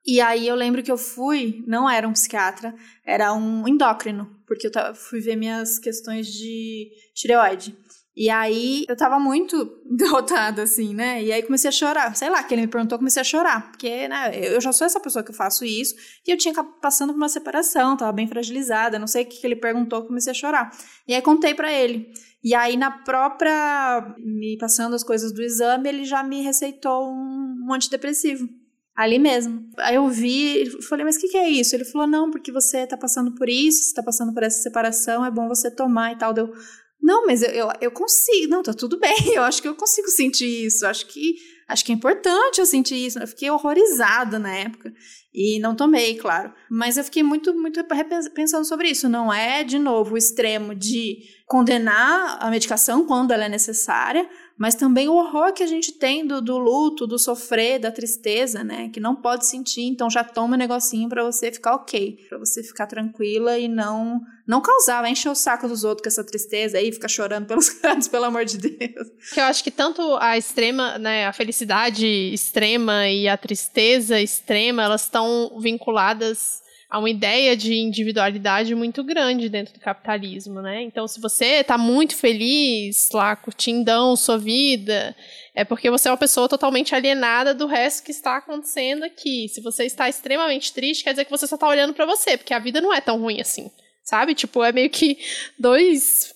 [0.06, 2.74] E aí eu lembro que eu fui, não era um psiquiatra,
[3.06, 7.76] era um endócrino, porque eu fui ver minhas questões de tireoide.
[8.20, 11.24] E aí eu tava muito derrotada, assim, né?
[11.24, 12.14] E aí comecei a chorar.
[12.18, 13.72] Sei lá, que ele me perguntou, comecei a chorar.
[13.72, 15.96] Porque, né, eu já sou essa pessoa que eu faço isso.
[16.28, 19.00] E eu tinha passando por uma separação, tava bem fragilizada.
[19.00, 20.70] Não sei o que, que ele perguntou, comecei a chorar.
[21.08, 22.12] E aí contei para ele.
[22.44, 24.14] E aí, na própria.
[24.18, 28.50] me passando as coisas do exame, ele já me receitou um, antidepressivo
[28.98, 29.66] ali mesmo.
[29.78, 31.74] Aí eu vi, falei, mas o que, que, é isso?
[31.74, 35.24] Ele falou, não, porque você tá passando por isso, você tá passando por essa separação,
[35.26, 36.34] é bom você tomar e tal.
[36.34, 36.52] Deu,
[37.02, 38.52] não, mas eu, eu, eu, consigo.
[38.52, 39.16] Não, tá tudo bem.
[39.34, 40.86] Eu acho que eu consigo sentir isso.
[40.86, 41.36] Acho que
[41.68, 43.20] acho que é importante eu sentir isso.
[43.20, 44.92] Eu fiquei horrorizada na época.
[45.34, 46.52] E não tomei, claro.
[46.70, 47.84] Mas eu fiquei muito, muito
[48.34, 49.08] pensando sobre isso.
[49.08, 54.28] Não é, de novo, o extremo de condenar a medicação quando ela é necessária,
[54.60, 58.62] mas também o horror que a gente tem do, do luto, do sofrer, da tristeza,
[58.62, 58.90] né?
[58.90, 62.62] Que não pode sentir, então já toma um negocinho para você ficar ok, para você
[62.62, 66.78] ficar tranquila e não não causar, vai encher o saco dos outros com essa tristeza
[66.78, 69.08] aí, ficar chorando pelos cantos, pelo amor de Deus.
[69.38, 75.04] Eu acho que tanto a extrema, né, a felicidade extrema e a tristeza extrema, elas
[75.04, 80.82] estão vinculadas há uma ideia de individualidade muito grande dentro do capitalismo, né?
[80.82, 85.16] Então, se você está muito feliz lá, curtindão sua vida,
[85.54, 89.48] é porque você é uma pessoa totalmente alienada do resto que está acontecendo aqui.
[89.50, 92.54] Se você está extremamente triste, quer dizer que você só está olhando para você, porque
[92.54, 93.70] a vida não é tão ruim assim,
[94.04, 94.34] sabe?
[94.34, 95.20] Tipo, é meio que
[95.60, 96.34] dois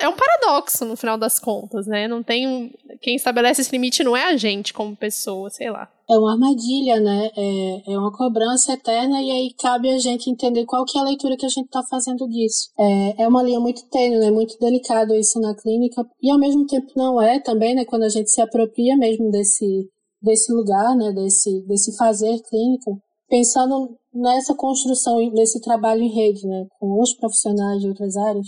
[0.00, 2.06] é um paradoxo no final das contas, né?
[2.06, 5.88] Não tem quem estabelece esse limite não é a gente como pessoa, sei lá.
[6.08, 7.30] É uma armadilha, né?
[7.36, 11.04] É, é uma cobrança eterna e aí cabe a gente entender qual que é a
[11.04, 12.70] leitura que a gente está fazendo disso.
[12.78, 14.30] É, é uma linha muito tênue, né?
[14.30, 17.84] Muito delicado isso na clínica e ao mesmo tempo não é também, né?
[17.84, 19.88] Quando a gente se apropria mesmo desse
[20.22, 21.12] desse lugar, né?
[21.12, 26.66] Desse desse fazer clínico, pensando nessa construção desse trabalho em rede, né?
[26.80, 28.46] Com os profissionais de outras áreas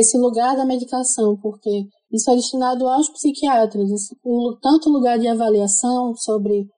[0.00, 3.88] esse lugar da medicação, porque isso é destinado aos psiquiatras,
[4.60, 6.68] tanto lugar de avaliação sobre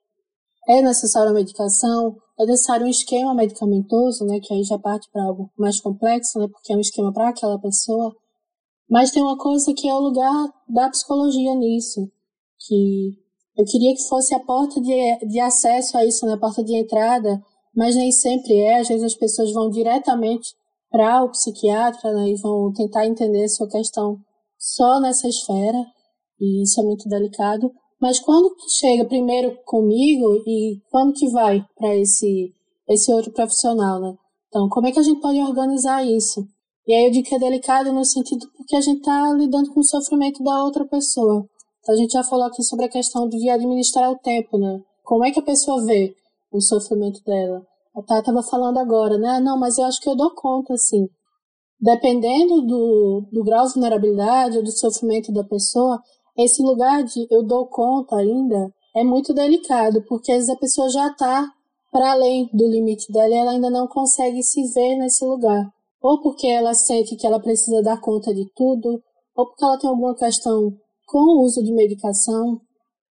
[0.67, 5.23] é necessário a medicação, é necessário um esquema medicamentoso, né, que aí já parte para
[5.23, 8.13] algo mais complexo, né, porque é um esquema para aquela pessoa.
[8.89, 12.09] Mas tem uma coisa que é o lugar da psicologia nisso,
[12.59, 13.13] que
[13.57, 16.75] eu queria que fosse a porta de, de acesso a isso, né, a porta de
[16.75, 17.41] entrada,
[17.75, 18.79] mas nem sempre é.
[18.79, 20.49] Às vezes as pessoas vão diretamente
[20.89, 24.17] para o psiquiatra né, e vão tentar entender sua questão
[24.57, 25.85] só nessa esfera,
[26.39, 27.71] e isso é muito delicado.
[27.99, 32.53] Mas quando que chega primeiro comigo e quando que vai para esse,
[32.87, 34.15] esse outro profissional, né?
[34.47, 36.47] Então, como é que a gente pode organizar isso?
[36.87, 39.79] E aí eu digo que é delicado no sentido porque a gente está lidando com
[39.79, 41.45] o sofrimento da outra pessoa.
[41.81, 44.79] Então, a gente já falou aqui sobre a questão de administrar o tempo, né?
[45.03, 46.15] Como é que a pessoa vê
[46.51, 47.65] o sofrimento dela?
[47.97, 49.39] A Tá estava falando agora, né?
[49.39, 51.09] Não, mas eu acho que eu dou conta, assim.
[51.81, 55.99] Dependendo do, do grau de vulnerabilidade ou do sofrimento da pessoa,
[56.37, 60.87] esse lugar de eu dou conta ainda é muito delicado, porque às vezes a pessoa
[60.91, 61.51] já está
[61.91, 65.67] para além do limite dela e ela ainda não consegue se ver nesse lugar.
[65.99, 69.01] Ou porque ela sente que ela precisa dar conta de tudo,
[69.35, 70.71] ou porque ela tem alguma questão
[71.07, 72.61] com o uso de medicação,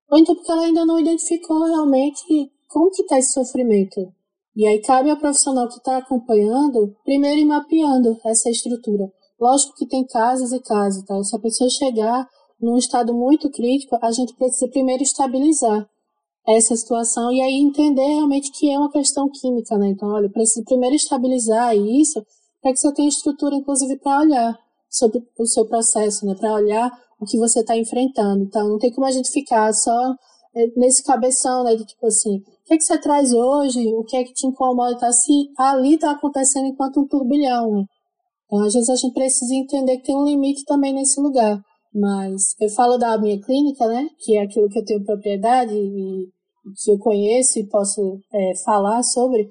[0.08, 4.14] ou então porque ela ainda não identificou realmente como que está esse sofrimento.
[4.56, 9.12] E aí cabe ao profissional que está acompanhando, primeiro ir mapeando essa estrutura.
[9.38, 11.22] Lógico que tem casos e casos, tá?
[11.22, 12.26] Se a pessoa chegar
[12.58, 15.86] num estado muito crítico, a gente precisa primeiro estabilizar
[16.48, 19.88] essa situação e aí entender realmente que é uma questão química, né?
[19.88, 22.24] Então, olha, preciso primeiro estabilizar isso
[22.62, 26.34] para que você tenha estrutura, inclusive, para olhar sobre o seu processo, né?
[26.34, 26.90] Para olhar
[27.20, 28.44] o que você está enfrentando.
[28.44, 30.14] Então, não tem como a gente ficar só
[30.54, 31.74] eh, nesse cabeção, né?
[31.74, 33.94] De tipo assim, o que, que você traz hoje?
[33.94, 34.98] O que é que te incomoda?
[34.98, 37.84] Tá, se ali está acontecendo enquanto um turbilhão.
[38.44, 41.60] Então, às vezes a gente precisa entender que tem um limite também nesse lugar.
[41.94, 44.08] Mas eu falo da minha clínica, né?
[44.18, 46.26] Que é aquilo que eu tenho propriedade e
[46.82, 49.48] que eu conheço e posso é, falar sobre.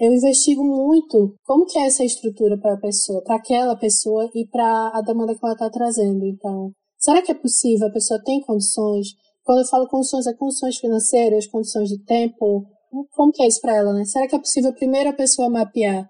[0.00, 4.44] Eu investigo muito como que é essa estrutura para a pessoa, para aquela pessoa e
[4.48, 6.26] para a demanda que ela está trazendo.
[6.26, 7.86] Então, será que é possível?
[7.86, 9.10] A pessoa tem condições?
[9.48, 12.66] Quando eu falo condições, é condições financeiras, condições de tempo.
[13.12, 14.04] Como que é isso para ela, né?
[14.04, 16.06] Será que é possível primeiro a pessoa mapear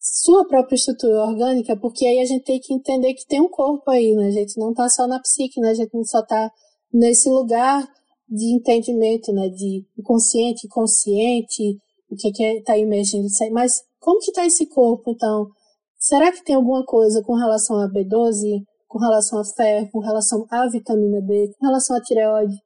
[0.00, 1.76] sua própria estrutura orgânica?
[1.76, 4.26] Porque aí a gente tem que entender que tem um corpo aí, né?
[4.26, 5.70] A gente não tá só na psique, né?
[5.70, 6.50] A gente não só tá
[6.92, 7.88] nesse lugar
[8.28, 11.78] de entendimento, né, de consciente, consciente,
[12.10, 15.46] o que é está emergindo, mas como que está esse corpo, então?
[15.96, 20.44] Será que tem alguma coisa com relação a B12, com relação a ferro, com relação
[20.50, 22.63] à vitamina D, com relação à tireoide?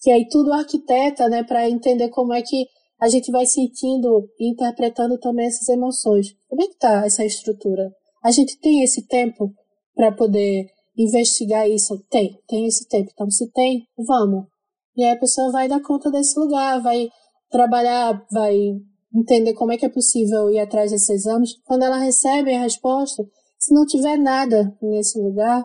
[0.00, 2.66] Que aí tudo arquiteta, né, para entender como é que
[3.00, 6.34] a gente vai sentindo e interpretando também essas emoções.
[6.48, 7.90] Como é que tá essa estrutura?
[8.22, 9.52] A gente tem esse tempo
[9.94, 10.66] para poder
[10.96, 12.02] investigar isso?
[12.10, 13.10] Tem, tem esse tempo.
[13.12, 14.46] Então, se tem, vamos.
[14.96, 17.08] E aí a pessoa vai dar conta desse lugar, vai
[17.50, 18.56] trabalhar, vai
[19.14, 21.54] entender como é que é possível ir atrás desses exames.
[21.64, 23.22] Quando ela recebe a resposta,
[23.58, 25.64] se não tiver nada nesse lugar,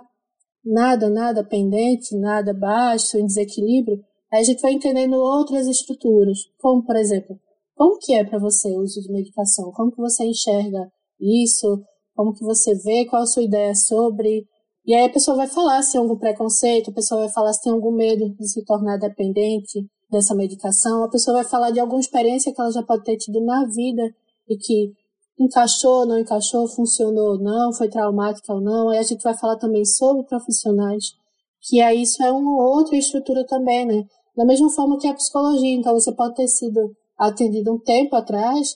[0.64, 4.00] nada, nada pendente, nada baixo, em desequilíbrio,
[4.32, 7.40] aí a gente vai entendendo outras estruturas, como por exemplo,
[7.76, 9.72] como que é para você o uso de medicação?
[9.72, 11.84] Como que você enxerga isso?
[12.16, 13.06] Como que você vê?
[13.06, 14.46] Qual a sua ideia sobre?
[14.86, 17.62] E aí a pessoa vai falar se tem algum preconceito, a pessoa vai falar se
[17.62, 22.00] tem algum medo de se tornar dependente dessa medicação, a pessoa vai falar de alguma
[22.00, 24.14] experiência que ela já pode ter tido na vida
[24.50, 24.92] e que
[25.40, 28.90] encaixou, não encaixou, funcionou ou não, foi traumática ou não.
[28.90, 31.14] Aí a gente vai falar também sobre profissionais,
[31.62, 34.04] que aí isso é uma outra estrutura também, né?
[34.36, 38.76] Da mesma forma que a psicologia, então você pode ter sido atendido um tempo atrás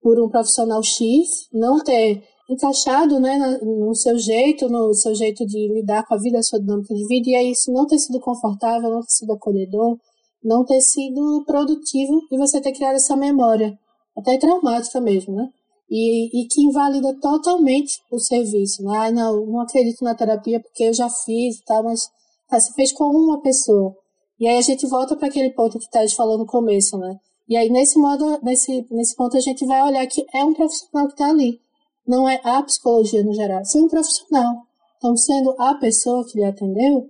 [0.00, 5.72] por um profissional X, não ter encaixado né, no seu jeito, no seu jeito de
[5.72, 8.20] lidar com a vida, a sua dinâmica de vida, e aí isso não ter sido
[8.20, 9.98] confortável, não ter sido acolhedor,
[10.42, 13.78] não ter sido produtivo e você ter criado essa memória,
[14.16, 15.48] até traumática mesmo, né?
[15.88, 18.88] E, e que invalida totalmente o serviço.
[18.88, 22.08] Ah, não, não acredito na terapia porque eu já fiz e tal, mas
[22.48, 23.94] tá, você fez com uma pessoa.
[24.42, 27.16] E aí a gente volta para aquele ponto que Ted falou no começo, né?
[27.48, 31.06] E aí nesse modo, nesse, nesse ponto a gente vai olhar que é um profissional
[31.06, 31.60] que está ali
[32.06, 34.62] não é a psicologia no geral, foi um profissional.
[34.96, 37.08] Então, sendo a pessoa que lhe atendeu,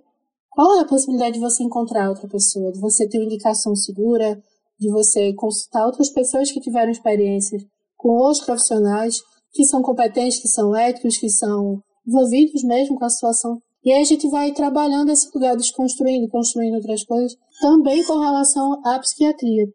[0.51, 4.41] qual é a possibilidade de você encontrar outra pessoa, de você ter uma indicação segura,
[4.79, 7.63] de você consultar outras pessoas que tiveram experiências
[7.97, 9.17] com outros profissionais
[9.53, 13.59] que são competentes, que são éticos, que são envolvidos mesmo com a situação.
[13.85, 18.81] E aí a gente vai trabalhando esse lugar, desconstruindo, construindo outras coisas, também com relação
[18.85, 19.67] à psiquiatria.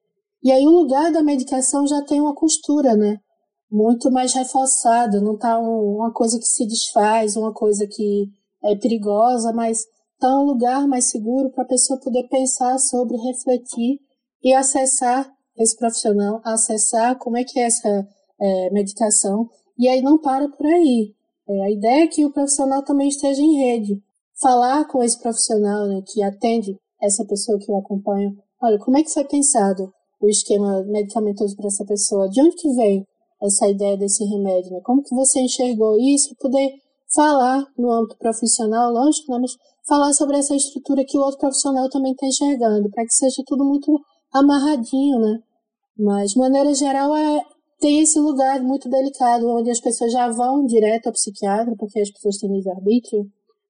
[0.44, 3.20] E aí o lugar da medicação já tem uma costura, né?
[3.70, 8.30] muito mais reforçado, não tá um, uma coisa que se desfaz, uma coisa que
[8.64, 9.80] é perigosa, mas
[10.20, 14.00] tá um lugar mais seguro para a pessoa poder pensar sobre, refletir
[14.42, 18.08] e acessar esse profissional, acessar como é que é essa
[18.40, 19.50] é, medicação.
[19.78, 21.14] E aí não para por aí.
[21.50, 24.02] É, a ideia é que o profissional também esteja em rede.
[24.42, 28.38] Falar com esse profissional né, que atende essa pessoa que eu acompanho.
[28.62, 29.92] Olha, como é que foi pensado
[30.22, 32.30] o esquema medicamentoso para essa pessoa?
[32.30, 33.06] De onde que vem?
[33.42, 34.82] essa ideia desse remédio, né?
[34.84, 36.36] Como que você enxergou isso?
[36.40, 36.70] Poder
[37.14, 39.40] falar no âmbito profissional, lógico, né?
[39.40, 39.52] mas
[39.88, 43.64] falar sobre essa estrutura que o outro profissional também está enxergando, para que seja tudo
[43.64, 43.98] muito
[44.34, 45.40] amarradinho, né?
[45.98, 47.42] Mas, de maneira geral, é,
[47.80, 52.10] tem esse lugar muito delicado, onde as pessoas já vão direto ao psiquiatra, porque as
[52.10, 53.30] pessoas têm livre-arbítrio,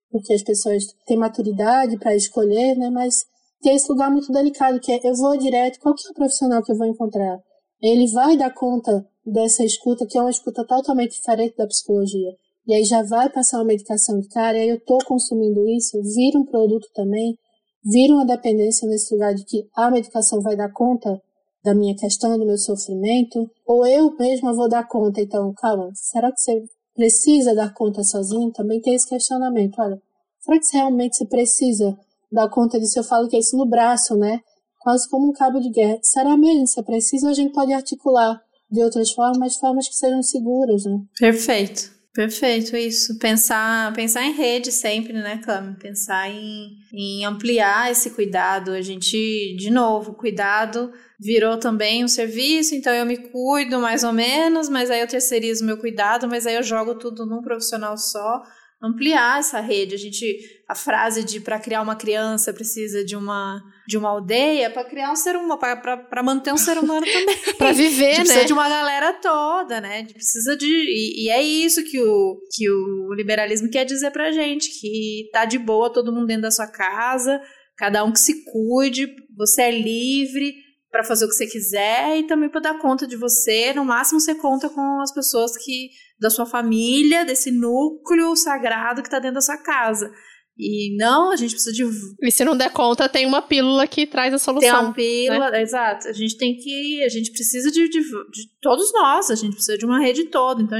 [0.10, 2.90] porque as pessoas têm maturidade para escolher, né?
[2.90, 3.26] Mas
[3.62, 6.64] tem esse lugar muito delicado, que é eu vou direto, qual que é o profissional
[6.64, 7.40] que eu vou encontrar?
[7.82, 12.34] Ele vai dar conta dessa escuta, que é uma escuta totalmente diferente da psicologia.
[12.66, 16.02] E aí já vai passar uma medicação de cara, e aí eu estou consumindo isso,
[16.02, 17.38] vira um produto também,
[17.84, 21.22] vira uma dependência nesse lugar de que a medicação vai dar conta
[21.68, 25.20] da minha questão, do meu sofrimento, ou eu mesma vou dar conta.
[25.20, 26.64] Então, calma, será que você
[26.96, 28.54] precisa dar conta sozinho?
[28.54, 29.78] Também tem esse questionamento.
[29.80, 30.02] Olha,
[30.40, 31.98] será que você realmente você precisa
[32.32, 32.98] dar conta disso?
[32.98, 34.40] Eu falo que é isso no braço, né?
[34.80, 36.00] Quase como um cabo de guerra.
[36.02, 36.66] Será mesmo?
[36.66, 38.42] Você precisa a gente pode articular
[38.72, 41.02] de outras formas, formas que sejam seguras, né?
[41.20, 41.97] Perfeito.
[42.18, 43.20] Perfeito, isso.
[43.20, 45.76] Pensar, pensar em rede sempre, né, Cam?
[45.76, 48.72] Pensar em, em ampliar esse cuidado.
[48.72, 54.12] A gente, de novo, cuidado virou também um serviço, então eu me cuido mais ou
[54.12, 58.42] menos, mas aí eu terceirizo meu cuidado, mas aí eu jogo tudo num profissional só
[58.82, 59.94] ampliar essa rede.
[59.94, 60.26] A gente,
[60.68, 65.12] a frase de para criar uma criança precisa de uma de uma aldeia, para criar
[65.12, 67.38] um ser humano, para manter um ser humano também.
[67.58, 68.26] para viver, né?
[68.26, 70.04] Precisa de uma galera toda, né?
[70.04, 74.70] Precisa de e, e, é isso que o que o liberalismo quer dizer pra gente,
[74.80, 77.42] que tá de boa todo mundo dentro da sua casa,
[77.78, 80.54] cada um que se cuide, você é livre
[80.92, 83.74] para fazer o que você quiser e também para dar conta de você.
[83.74, 89.08] No máximo você conta com as pessoas que da sua família, desse núcleo sagrado que
[89.08, 90.12] está dentro da sua casa.
[90.60, 91.84] E não, a gente precisa de.
[92.22, 94.70] E se não der conta, tem uma pílula que traz a solução.
[94.70, 95.62] Tem uma pílula, né?
[95.62, 96.08] exato.
[96.08, 97.04] A gente tem que.
[97.04, 100.64] A gente precisa de, de, de, todos nós, a gente precisa de uma rede toda.
[100.64, 100.78] Então,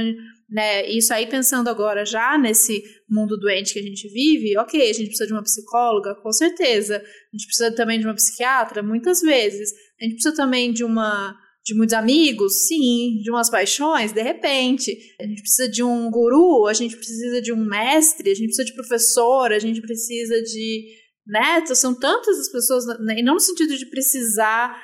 [0.50, 4.92] né, isso aí pensando agora já nesse mundo doente que a gente vive, ok, a
[4.92, 6.96] gente precisa de uma psicóloga, com certeza.
[6.96, 9.72] A gente precisa também de uma psiquiatra, muitas vezes.
[10.00, 11.36] A gente precisa também de uma
[11.68, 12.66] de muitos amigos?
[12.66, 13.20] Sim.
[13.22, 14.12] De umas paixões?
[14.12, 14.96] De repente.
[15.20, 18.64] A gente precisa de um guru, a gente precisa de um mestre, a gente precisa
[18.64, 20.86] de professor, a gente precisa de.
[21.26, 21.60] Né?
[21.62, 23.18] Então, são tantas as pessoas, né?
[23.18, 24.74] e não no sentido de precisar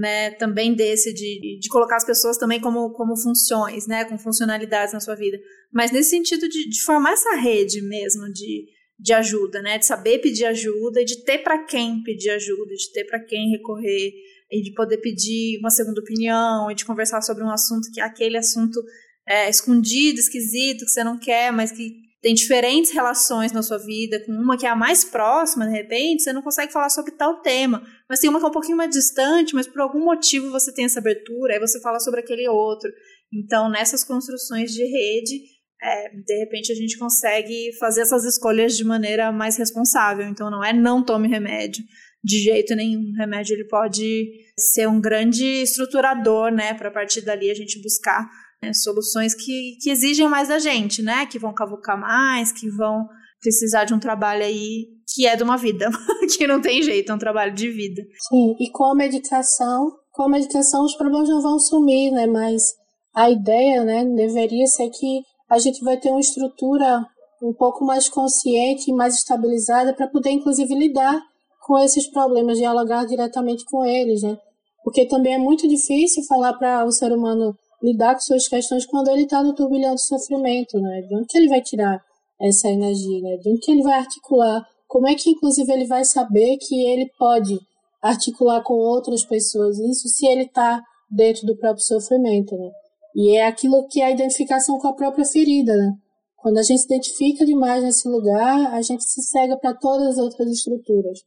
[0.00, 4.94] né, também desse, de, de colocar as pessoas também como, como funções, né, com funcionalidades
[4.94, 5.38] na sua vida,
[5.72, 8.66] mas nesse sentido de, de formar essa rede mesmo de,
[8.98, 12.92] de ajuda, né, de saber pedir ajuda e de ter para quem pedir ajuda, de
[12.92, 14.12] ter para quem recorrer,
[14.50, 18.36] e de poder pedir uma segunda opinião e de conversar sobre um assunto que aquele
[18.36, 18.80] assunto
[19.28, 24.18] é, escondido, esquisito, que você não quer, mas que tem diferentes relações na sua vida,
[24.24, 27.42] com uma que é a mais próxima, de repente, você não consegue falar sobre tal
[27.42, 30.72] tema, mas tem uma que é um pouquinho mais distante, mas por algum motivo você
[30.72, 32.90] tem essa abertura, aí você fala sobre aquele outro.
[33.30, 35.38] Então, nessas construções de rede,
[35.82, 40.26] é, de repente a gente consegue fazer essas escolhas de maneira mais responsável.
[40.26, 41.84] Então, não é não tome remédio,
[42.24, 43.10] de jeito nenhum.
[43.10, 47.80] O remédio ele pode ser um grande estruturador, né, para a partir dali a gente
[47.82, 48.26] buscar
[48.62, 53.06] né, soluções que, que exigem mais da gente, né, que vão cavucar mais, que vão
[53.40, 55.90] precisar de um trabalho aí que é de uma vida,
[56.34, 58.02] que não tem jeito, é um trabalho de vida.
[58.28, 62.62] Sim, e com a medicação, com a medicação os problemas não vão sumir, né, mas
[63.14, 67.06] a ideia, né, deveria ser que a gente vai ter uma estrutura
[67.42, 71.20] um pouco mais consciente e mais estabilizada para poder, inclusive, lidar
[71.64, 74.36] com esses problemas, dialogar diretamente com eles, né?
[74.84, 79.08] Porque também é muito difícil falar para o ser humano lidar com suas questões quando
[79.08, 81.00] ele está no turbilhão do sofrimento, né?
[81.00, 82.04] De onde que ele vai tirar
[82.38, 83.38] essa energia, né?
[83.38, 84.62] De onde que ele vai articular?
[84.86, 87.58] Como é que, inclusive, ele vai saber que ele pode
[88.02, 92.70] articular com outras pessoas isso se ele está dentro do próprio sofrimento, né?
[93.16, 95.94] E é aquilo que é a identificação com a própria ferida, né?
[96.36, 100.18] Quando a gente se identifica demais nesse lugar, a gente se cega para todas as
[100.18, 101.20] outras estruturas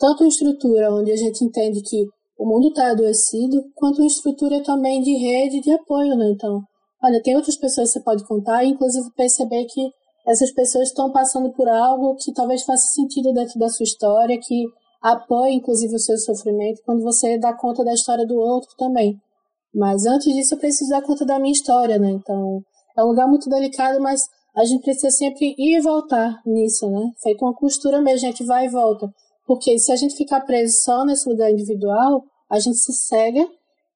[0.00, 2.06] tanto uma estrutura onde a gente entende que
[2.38, 6.30] o mundo está adoecido, quanto uma estrutura também de rede de apoio, né?
[6.30, 6.62] Então,
[7.04, 9.90] olha, tem outras pessoas que você pode contar, inclusive perceber que
[10.26, 14.64] essas pessoas estão passando por algo que talvez faça sentido dentro da sua história, que
[15.02, 19.18] apoie inclusive o seu sofrimento quando você dá conta da história do outro também.
[19.74, 22.10] Mas antes disso, eu preciso dar conta da minha história, né?
[22.10, 22.62] Então,
[22.96, 24.22] é um lugar muito delicado, mas
[24.56, 27.10] a gente precisa sempre ir e voltar nisso, né?
[27.22, 29.10] Feito uma costura mesmo, a gente vai e volta.
[29.50, 33.44] Porque se a gente ficar preso só nesse lugar individual, a gente se cega.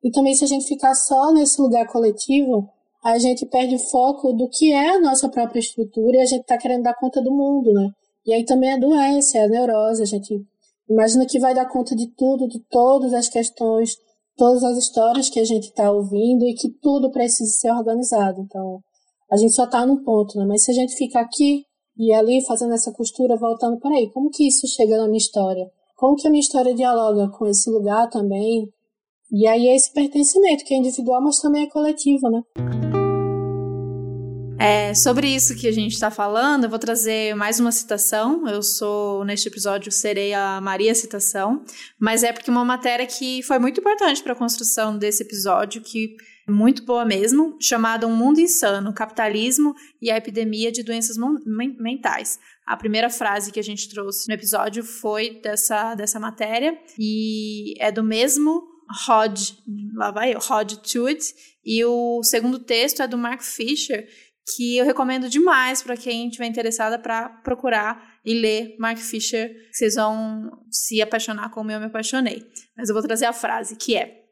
[0.03, 2.69] E também se a gente ficar só nesse lugar coletivo,
[3.05, 6.41] a gente perde o foco do que é a nossa própria estrutura e a gente
[6.41, 7.89] está querendo dar conta do mundo, né?
[8.27, 10.03] E aí também é a doença, é a neurose.
[10.03, 10.45] A gente
[10.91, 13.95] imagina que vai dar conta de tudo, de todas as questões,
[14.37, 18.41] todas as histórias que a gente está ouvindo e que tudo precisa ser organizado.
[18.41, 18.81] Então,
[19.31, 20.47] a gente só está num ponto, né?
[20.49, 21.65] Mas se a gente fica aqui
[21.97, 25.71] e ali, fazendo essa costura, voltando, peraí, como que isso chega na minha história?
[25.97, 28.69] Como que a minha história dialoga com esse lugar também?
[29.33, 32.43] E aí é esse pertencimento, que é individual, mas também é coletivo, né?
[34.59, 38.49] É, sobre isso que a gente está falando, eu vou trazer mais uma citação.
[38.49, 41.63] Eu sou, neste episódio, serei a Maria Citação,
[41.99, 46.17] mas é porque uma matéria que foi muito importante para a construção desse episódio, que
[46.49, 51.17] muito boa mesmo, chamada Um Mundo Insano, Capitalismo e a Epidemia de Doenças
[51.47, 52.39] Mentais.
[52.67, 57.91] A primeira frase que a gente trouxe no episódio foi dessa, dessa matéria e é
[57.91, 58.63] do mesmo
[59.07, 59.39] Rod,
[59.95, 61.25] lá vai eu, Rod Tude,
[61.65, 64.07] e o segundo texto é do Mark Fisher,
[64.55, 69.95] que eu recomendo demais para quem estiver interessada para procurar e ler Mark Fisher, vocês
[69.95, 72.45] vão se apaixonar como eu me apaixonei.
[72.77, 74.24] Mas eu vou trazer a frase que é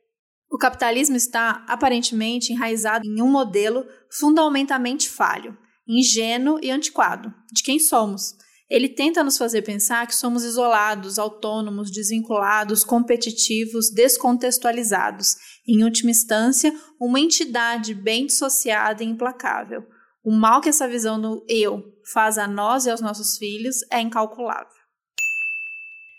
[0.53, 5.57] o capitalismo está aparentemente enraizado em um modelo fundamentalmente falho,
[5.89, 8.37] ingênuo e antiquado de quem somos.
[8.69, 15.37] Ele tenta nos fazer pensar que somos isolados, autônomos, desvinculados, competitivos, descontextualizados.
[15.67, 19.83] Em última instância, uma entidade bem dissociada e implacável.
[20.23, 21.83] O mal que essa visão do eu
[22.13, 24.83] faz a nós e aos nossos filhos é incalculável.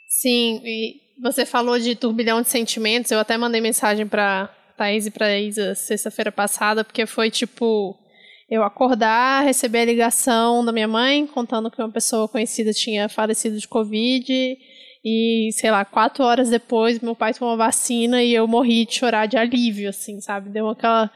[0.07, 3.09] Sim, e você falou de turbilhão de sentimentos.
[3.09, 7.97] Eu até mandei mensagem para Thaís e para Isa sexta-feira passada, porque foi tipo
[8.49, 13.57] eu acordar, receber a ligação da minha mãe contando que uma pessoa conhecida tinha falecido
[13.57, 14.57] de Covid
[15.03, 19.25] e, sei lá, quatro horas depois meu pai tomou vacina e eu morri de chorar
[19.25, 20.49] de alívio, assim, sabe?
[20.49, 21.09] Deu aquela.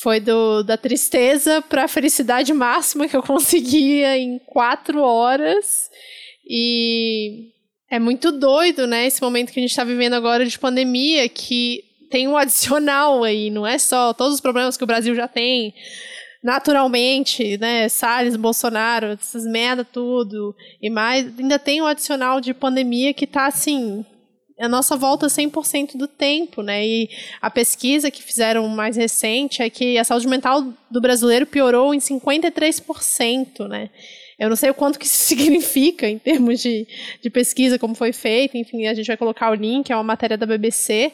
[0.00, 5.90] Foi do, da tristeza para a felicidade máxima que eu conseguia em quatro horas.
[6.50, 7.57] E
[7.90, 11.84] é muito doido, né, esse momento que a gente está vivendo agora de pandemia, que
[12.10, 15.74] tem um adicional aí, não é só todos os problemas que o Brasil já tem,
[16.42, 23.14] naturalmente, né, Salles, Bolsonaro, essas merda tudo, e mais, ainda tem um adicional de pandemia
[23.14, 24.04] que tá assim,
[24.60, 26.84] a nossa volta 100% do tempo, né?
[26.84, 27.08] E
[27.40, 31.98] a pesquisa que fizeram mais recente é que a saúde mental do brasileiro piorou em
[31.98, 33.88] 53%, né?
[34.38, 36.86] Eu não sei o quanto que isso significa em termos de,
[37.22, 40.36] de pesquisa, como foi feito, enfim, a gente vai colocar o link, é uma matéria
[40.36, 41.12] da BBC,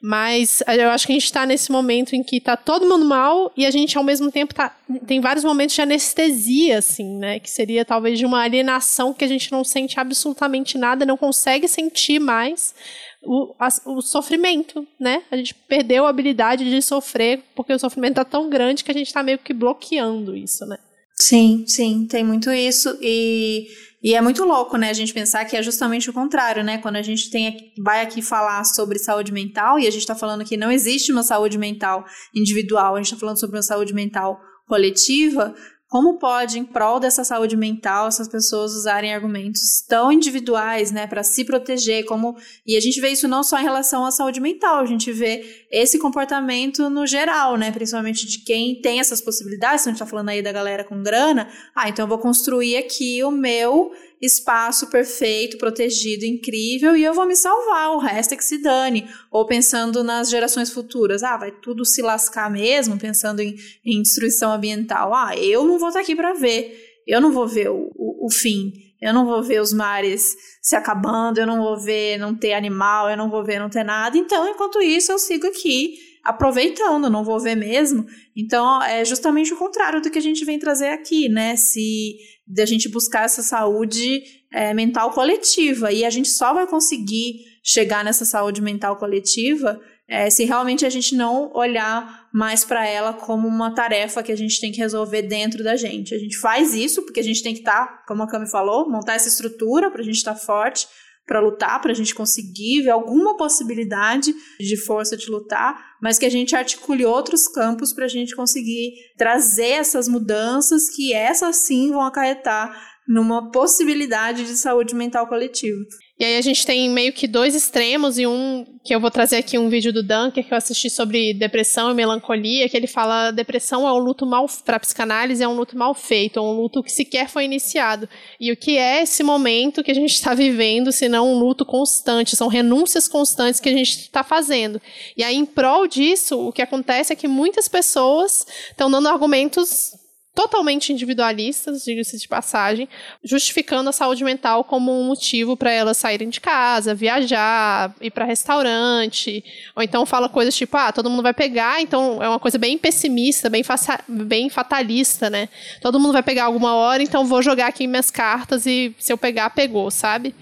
[0.00, 3.52] mas eu acho que a gente está nesse momento em que está todo mundo mal
[3.56, 7.40] e a gente, ao mesmo tempo, tá, tem vários momentos de anestesia, assim, né?
[7.40, 11.66] Que seria talvez de uma alienação que a gente não sente absolutamente nada, não consegue
[11.66, 12.76] sentir mais
[13.24, 15.24] o, a, o sofrimento, né?
[15.32, 18.94] A gente perdeu a habilidade de sofrer porque o sofrimento está tão grande que a
[18.94, 20.78] gente está meio que bloqueando isso, né?
[21.20, 22.96] Sim, sim, tem muito isso.
[23.02, 23.66] E
[24.00, 26.78] e é muito louco, né, a gente pensar que é justamente o contrário, né?
[26.78, 30.44] Quando a gente tem, vai aqui falar sobre saúde mental, e a gente está falando
[30.44, 34.38] que não existe uma saúde mental individual, a gente está falando sobre uma saúde mental
[34.68, 35.52] coletiva,
[35.88, 41.22] como pode, em prol dessa saúde mental, essas pessoas usarem argumentos tão individuais, né, para
[41.22, 42.04] se proteger?
[42.04, 42.36] Como
[42.66, 45.66] e a gente vê isso não só em relação à saúde mental, a gente vê
[45.70, 49.80] esse comportamento no geral, né, principalmente de quem tem essas possibilidades.
[49.80, 51.48] Então a gente está falando aí da galera com grana.
[51.74, 53.90] Ah, então eu vou construir aqui o meu
[54.20, 59.08] espaço perfeito, protegido, incrível, e eu vou me salvar, o resto é que se dane.
[59.30, 63.54] Ou pensando nas gerações futuras, ah, vai tudo se lascar mesmo, pensando em,
[63.84, 65.14] em destruição ambiental.
[65.14, 68.30] Ah, eu não vou estar aqui para ver, eu não vou ver o, o, o
[68.30, 68.72] fim.
[69.00, 73.08] Eu não vou ver os mares se acabando, eu não vou ver não ter animal,
[73.08, 74.18] eu não vou ver não ter nada.
[74.18, 75.94] Então, enquanto isso, eu sigo aqui
[76.24, 78.04] aproveitando, não vou ver mesmo.
[78.36, 81.56] Então, é justamente o contrário do que a gente vem trazer aqui, né?
[81.56, 82.16] Se
[82.48, 84.22] de a gente buscar essa saúde
[84.52, 85.92] é, mental coletiva.
[85.92, 90.90] E a gente só vai conseguir chegar nessa saúde mental coletiva é, se realmente a
[90.90, 95.20] gente não olhar mais para ela como uma tarefa que a gente tem que resolver
[95.22, 96.14] dentro da gente.
[96.14, 98.88] A gente faz isso porque a gente tem que estar, tá, como a Cami falou,
[98.88, 100.88] montar essa estrutura para a gente estar tá forte,
[101.28, 106.24] para lutar, para a gente conseguir ver alguma possibilidade de força de lutar, mas que
[106.24, 111.90] a gente articule outros campos para a gente conseguir trazer essas mudanças que essas sim
[111.90, 112.74] vão acarretar
[113.06, 115.78] numa possibilidade de saúde mental coletiva.
[116.18, 119.36] E aí a gente tem meio que dois extremos e um que eu vou trazer
[119.36, 123.30] aqui um vídeo do Dunker que eu assisti sobre depressão e melancolia, que ele fala
[123.30, 126.82] depressão é um luto mal para psicanálise é um luto mal feito, é um luto
[126.82, 128.08] que sequer foi iniciado.
[128.40, 131.64] E o que é esse momento que a gente está vivendo, se não um luto
[131.64, 134.80] constante, são renúncias constantes que a gente está fazendo.
[135.16, 139.97] E aí em prol disso, o que acontece é que muitas pessoas estão dando argumentos
[140.38, 142.88] totalmente individualistas, diga-se de passagem,
[143.24, 148.24] justificando a saúde mental como um motivo para elas saírem de casa, viajar, ir para
[148.24, 152.56] restaurante, ou então fala coisas tipo, ah, todo mundo vai pegar, então é uma coisa
[152.56, 153.64] bem pessimista, bem,
[154.06, 155.48] bem fatalista, né?
[155.82, 159.18] Todo mundo vai pegar alguma hora, então vou jogar aqui minhas cartas e se eu
[159.18, 160.32] pegar, pegou, sabe?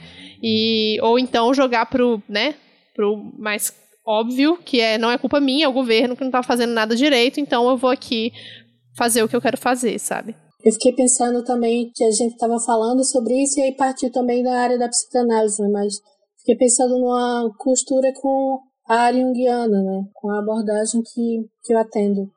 [0.42, 2.54] E, ou então jogar pro, né,
[2.94, 3.72] pro mais
[4.04, 6.94] óbvio, que é não é culpa minha, é o governo que não está fazendo nada
[6.94, 8.30] direito, então eu vou aqui
[8.96, 10.34] fazer o que eu quero fazer, sabe?
[10.64, 14.42] Eu fiquei pensando também que a gente estava falando sobre isso e aí partiu também
[14.42, 15.68] da área da psicanálise, né?
[15.68, 15.94] mas
[16.38, 20.02] fiquei pensando numa costura com a área junguiana, né?
[20.14, 22.28] com a abordagem que, que eu atendo.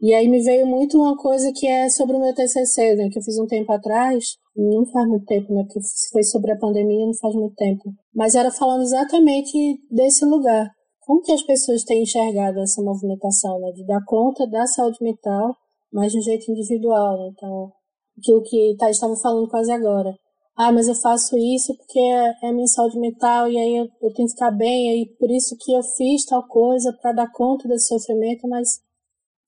[0.00, 3.08] E aí me veio muito uma coisa que é sobre o meu TCC, né?
[3.10, 4.24] que eu fiz um tempo atrás,
[4.54, 5.62] não faz muito tempo, né?
[5.62, 5.80] porque
[6.12, 7.82] foi sobre a pandemia, não faz muito tempo.
[8.14, 9.56] Mas era falando exatamente
[9.90, 10.68] desse lugar.
[11.00, 13.72] Como que as pessoas têm enxergado essa movimentação, né?
[13.72, 15.54] De dar conta da saúde mental
[15.94, 17.16] mas de um jeito individual.
[17.18, 17.30] Né?
[17.32, 17.72] Então,
[18.18, 20.12] aquilo que Thais estava falando quase agora.
[20.56, 23.88] Ah, mas eu faço isso porque é, é a minha saúde mental e aí eu,
[24.02, 27.32] eu tenho que ficar bem, aí por isso que eu fiz tal coisa para dar
[27.32, 28.80] conta desse sofrimento, mas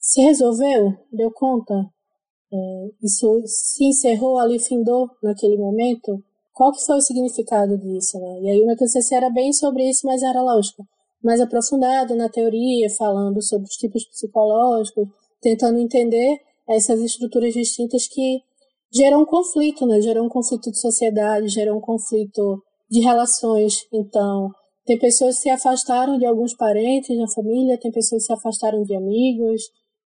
[0.01, 0.94] se resolveu?
[1.12, 1.74] Deu conta?
[2.53, 6.20] É, isso se encerrou ali, findou naquele momento?
[6.53, 8.40] Qual que foi o significado disso, né?
[8.40, 10.84] E aí o meu TCC era bem sobre isso, mas era lógico,
[11.22, 15.07] mais aprofundado na teoria, falando sobre os tipos psicológicos,
[15.41, 18.41] tentando entender essas estruturas distintas que
[18.93, 20.01] geram conflito, né?
[20.01, 23.87] Geram um conflito de sociedade, geram um conflito de relações.
[23.93, 24.51] Então,
[24.84, 28.82] tem pessoas que se afastaram de alguns parentes na família, tem pessoas que se afastaram
[28.82, 29.62] de amigos,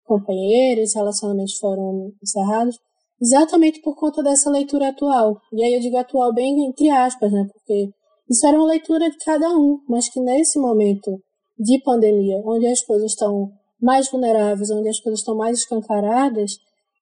[0.05, 2.79] companheiros, relacionamentos foram encerrados,
[3.21, 5.37] exatamente por conta dessa leitura atual.
[5.53, 7.47] E aí eu digo atual bem entre aspas, né?
[7.53, 7.89] Porque
[8.29, 11.21] isso era uma leitura de cada um, mas que nesse momento
[11.57, 13.51] de pandemia, onde as coisas estão
[13.81, 16.57] mais vulneráveis, onde as coisas estão mais escancaradas,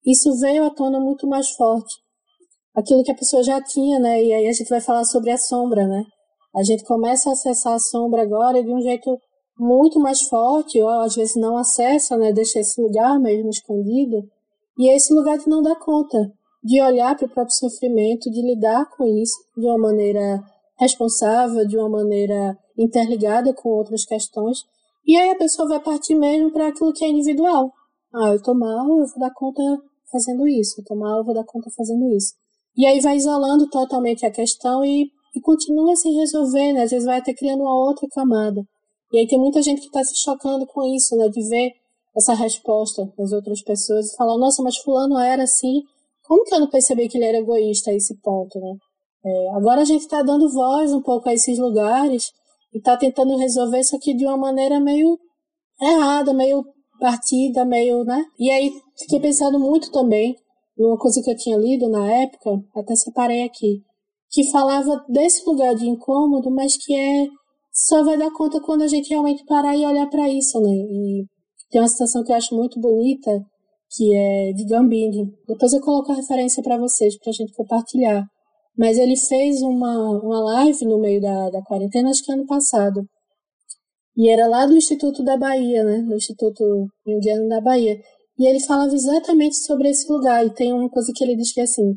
[0.06, 1.94] isso veio à tona muito mais forte.
[2.76, 4.24] aquilo que a pessoa já tinha, né?
[4.24, 6.04] E aí a gente vai falar sobre a sombra, né?
[6.56, 9.20] A gente começa a acessar a sombra agora de um jeito
[9.60, 12.32] muito mais forte, ou às vezes não acessa, né?
[12.32, 14.24] Deixa esse lugar mesmo escondido.
[14.78, 16.32] E é esse lugar de não dar conta,
[16.64, 20.44] de olhar para o próprio sofrimento, de lidar com isso de uma maneira
[20.80, 24.60] responsável, de uma maneira interligada com outras questões.
[25.08, 27.72] E aí a pessoa vai partir mesmo para aquilo que é individual.
[28.14, 29.62] Ah, eu tô mal, eu vou dar conta
[30.12, 30.82] fazendo isso.
[30.82, 32.34] Eu tô mal, eu vou dar conta fazendo isso.
[32.76, 36.84] E aí vai isolando totalmente a questão e, e continua sem resolver, né?
[36.84, 38.62] Às vezes vai até criando uma outra camada.
[39.14, 41.30] E aí tem muita gente que está se chocando com isso, né?
[41.30, 41.72] De ver
[42.16, 45.84] essa resposta das outras pessoas e falar, nossa, mas fulano era assim,
[46.24, 48.76] como que eu não percebi que ele era egoísta a esse ponto, né?
[49.26, 52.32] É, agora a gente está dando voz um pouco a esses lugares
[52.78, 55.18] e está tentando resolver isso aqui de uma maneira meio
[55.82, 56.64] errada, meio
[57.00, 58.24] partida, meio, né?
[58.40, 60.36] E aí fiquei pensando muito também
[60.78, 63.82] numa coisa que eu tinha lido na época, até separei aqui,
[64.30, 67.28] que falava desse lugar de incômodo, mas que é
[67.74, 70.70] só vai dar conta quando a gente realmente parar e olhar para isso, né?
[70.70, 71.26] E
[71.72, 73.44] tem uma citação que eu acho muito bonita,
[73.90, 75.32] que é de Gambini.
[75.48, 78.24] Depois eu coloco a referência para vocês, para a gente compartilhar.
[78.78, 83.02] Mas ele fez uma, uma live no meio da, da quarentena, acho que ano passado.
[84.16, 86.02] E era lá do Instituto da Bahia, né?
[86.02, 88.00] Do Instituto Indiano da Bahia.
[88.38, 90.46] E ele falava exatamente sobre esse lugar.
[90.46, 91.96] E tem uma coisa que ele diz que é assim: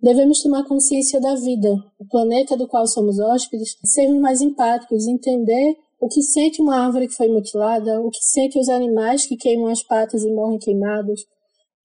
[0.00, 5.76] devemos tomar consciência da vida, o planeta do qual somos hóspedes, sermos mais empáticos, entender
[6.00, 9.68] o que sente uma árvore que foi mutilada, o que sente os animais que queimam
[9.68, 11.20] as patas e morrem queimados.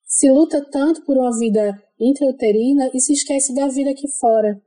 [0.06, 4.62] Se luta tanto por uma vida intrauterina e se esquece da vida aqui fora.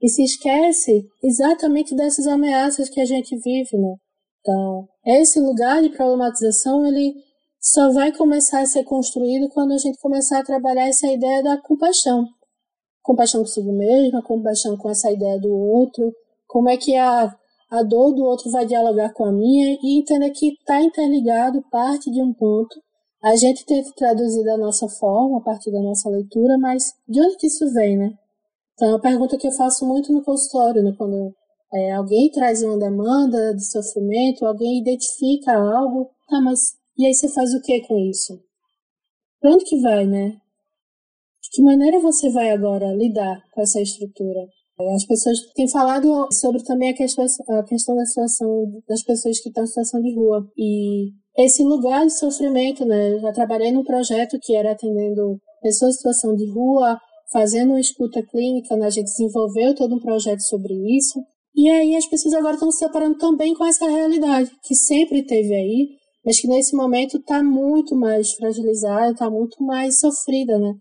[0.00, 3.94] E se esquece exatamente dessas ameaças que a gente vive, né?
[4.40, 7.14] Então, esse lugar de problematização, ele
[7.60, 11.56] só vai começar a ser construído quando a gente começar a trabalhar essa ideia da
[11.56, 12.26] compaixão.
[13.02, 16.12] Compaixão consigo mesma, compaixão com essa ideia do outro,
[16.48, 17.32] como é que a,
[17.70, 22.10] a dor do outro vai dialogar com a minha e entender que está interligado, parte
[22.10, 22.80] de um ponto,
[23.22, 27.36] a gente tenta traduzir da nossa forma, a partir da nossa leitura, mas de onde
[27.36, 28.12] que isso vem, né?
[28.74, 30.92] Então, é uma pergunta que eu faço muito no consultório, né?
[30.96, 31.34] Quando
[31.72, 36.60] é, alguém traz uma demanda de sofrimento, alguém identifica algo, tá, mas
[36.98, 38.38] e aí você faz o que com isso?
[39.40, 40.30] Pra onde que vai, né?
[41.42, 44.46] De que maneira você vai agora lidar com essa estrutura?
[44.94, 49.48] As pessoas têm falado sobre também a questão, a questão da situação das pessoas que
[49.48, 50.50] estão em situação de rua.
[50.56, 53.14] E esse lugar de sofrimento, né?
[53.14, 56.98] Eu já trabalhei num projeto que era atendendo pessoas em situação de rua,
[57.32, 58.86] fazendo uma escuta clínica, né?
[58.86, 61.18] A gente desenvolveu todo um projeto sobre isso.
[61.54, 65.54] E aí as pessoas agora estão se separando também com essa realidade, que sempre teve
[65.54, 65.88] aí,
[66.24, 70.74] mas que nesse momento está muito mais fragilizada, está muito mais sofrida, né?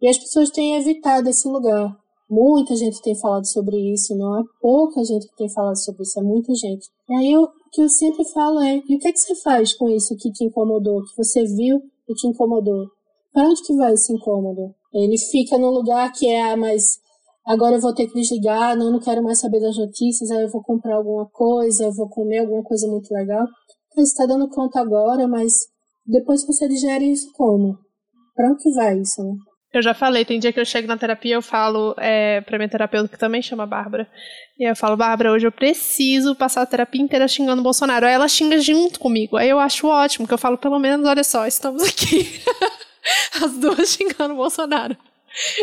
[0.00, 1.92] E as pessoas têm evitado esse lugar.
[2.30, 6.20] Muita gente tem falado sobre isso, não é pouca gente que tem falado sobre isso,
[6.20, 6.86] é muita gente.
[7.08, 9.74] E aí eu, que eu sempre falo é, e o que é que você faz
[9.74, 12.86] com isso que te incomodou, que você viu e te incomodou?
[13.32, 14.74] Para onde que vai esse incômodo?
[14.92, 16.98] Ele fica no lugar que é, ah, mas
[17.44, 20.50] agora eu vou ter que desligar, não, não quero mais saber das notícias, aí eu
[20.50, 23.46] vou comprar alguma coisa, eu vou comer alguma coisa muito legal.
[23.92, 25.66] Então, você está dando conta agora, mas
[26.06, 27.78] depois você digere isso como?
[28.34, 29.34] Para onde que vai isso, né?
[29.72, 32.68] Eu já falei, tem dia que eu chego na terapia eu falo é, pra minha
[32.68, 34.08] terapeuta, que também chama Bárbara,
[34.58, 38.06] e eu falo, Bárbara, hoje eu preciso passar a terapia inteira xingando o Bolsonaro.
[38.06, 39.36] Aí ela xinga junto comigo.
[39.36, 42.42] Aí eu acho ótimo, que eu falo, pelo menos, olha só, estamos aqui.
[43.42, 44.96] As duas xingando o Bolsonaro.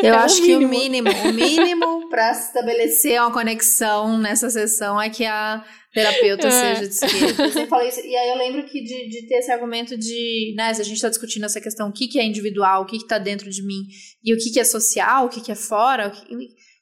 [0.01, 5.01] Eu é acho o que o mínimo, o mínimo para estabelecer uma conexão nessa sessão
[5.01, 6.51] é que a terapeuta é.
[6.51, 7.67] seja de esquerda.
[7.67, 10.81] Fala isso, e aí eu lembro que de, de ter esse argumento de, né, se
[10.81, 13.49] a gente está discutindo essa questão, o que, que é individual, o que está dentro
[13.49, 13.83] de mim,
[14.23, 16.25] e o que, que é social, o que, que é fora, que,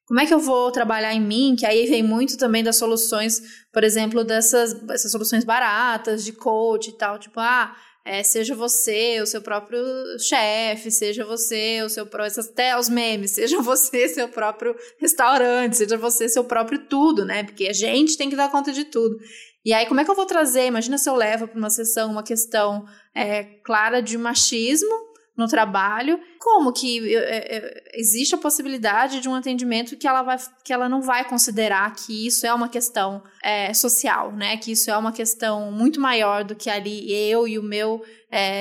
[0.06, 1.56] como é que eu vou trabalhar em mim?
[1.58, 3.42] Que aí vem muito também das soluções,
[3.72, 7.74] por exemplo, dessas, dessas soluções baratas, de coach e tal, tipo, ah,
[8.06, 9.82] é, seja você o seu próprio
[10.20, 12.42] chefe, seja você o seu próprio.
[12.42, 17.44] Até os memes, seja você seu próprio restaurante, seja você seu próprio tudo, né?
[17.44, 19.18] Porque a gente tem que dar conta de tudo.
[19.66, 20.66] E aí, como é que eu vou trazer?
[20.66, 22.86] Imagina se eu levo para uma sessão uma questão
[23.16, 29.34] é, clara de machismo no trabalho, como que é, é, existe a possibilidade de um
[29.34, 33.74] atendimento que ela, vai, que ela não vai considerar que isso é uma questão é,
[33.74, 34.58] social, né?
[34.58, 38.02] Que isso é uma questão muito maior do que ali eu e o meu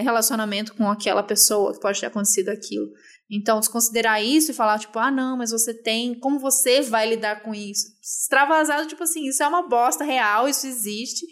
[0.05, 2.91] relacionamento com aquela pessoa que pode ter acontecido aquilo.
[3.35, 7.43] Então, desconsiderar isso e falar, tipo, ah, não, mas você tem, como você vai lidar
[7.43, 7.87] com isso?
[8.03, 11.25] Extravasado, tipo assim, isso é uma bosta real, isso existe,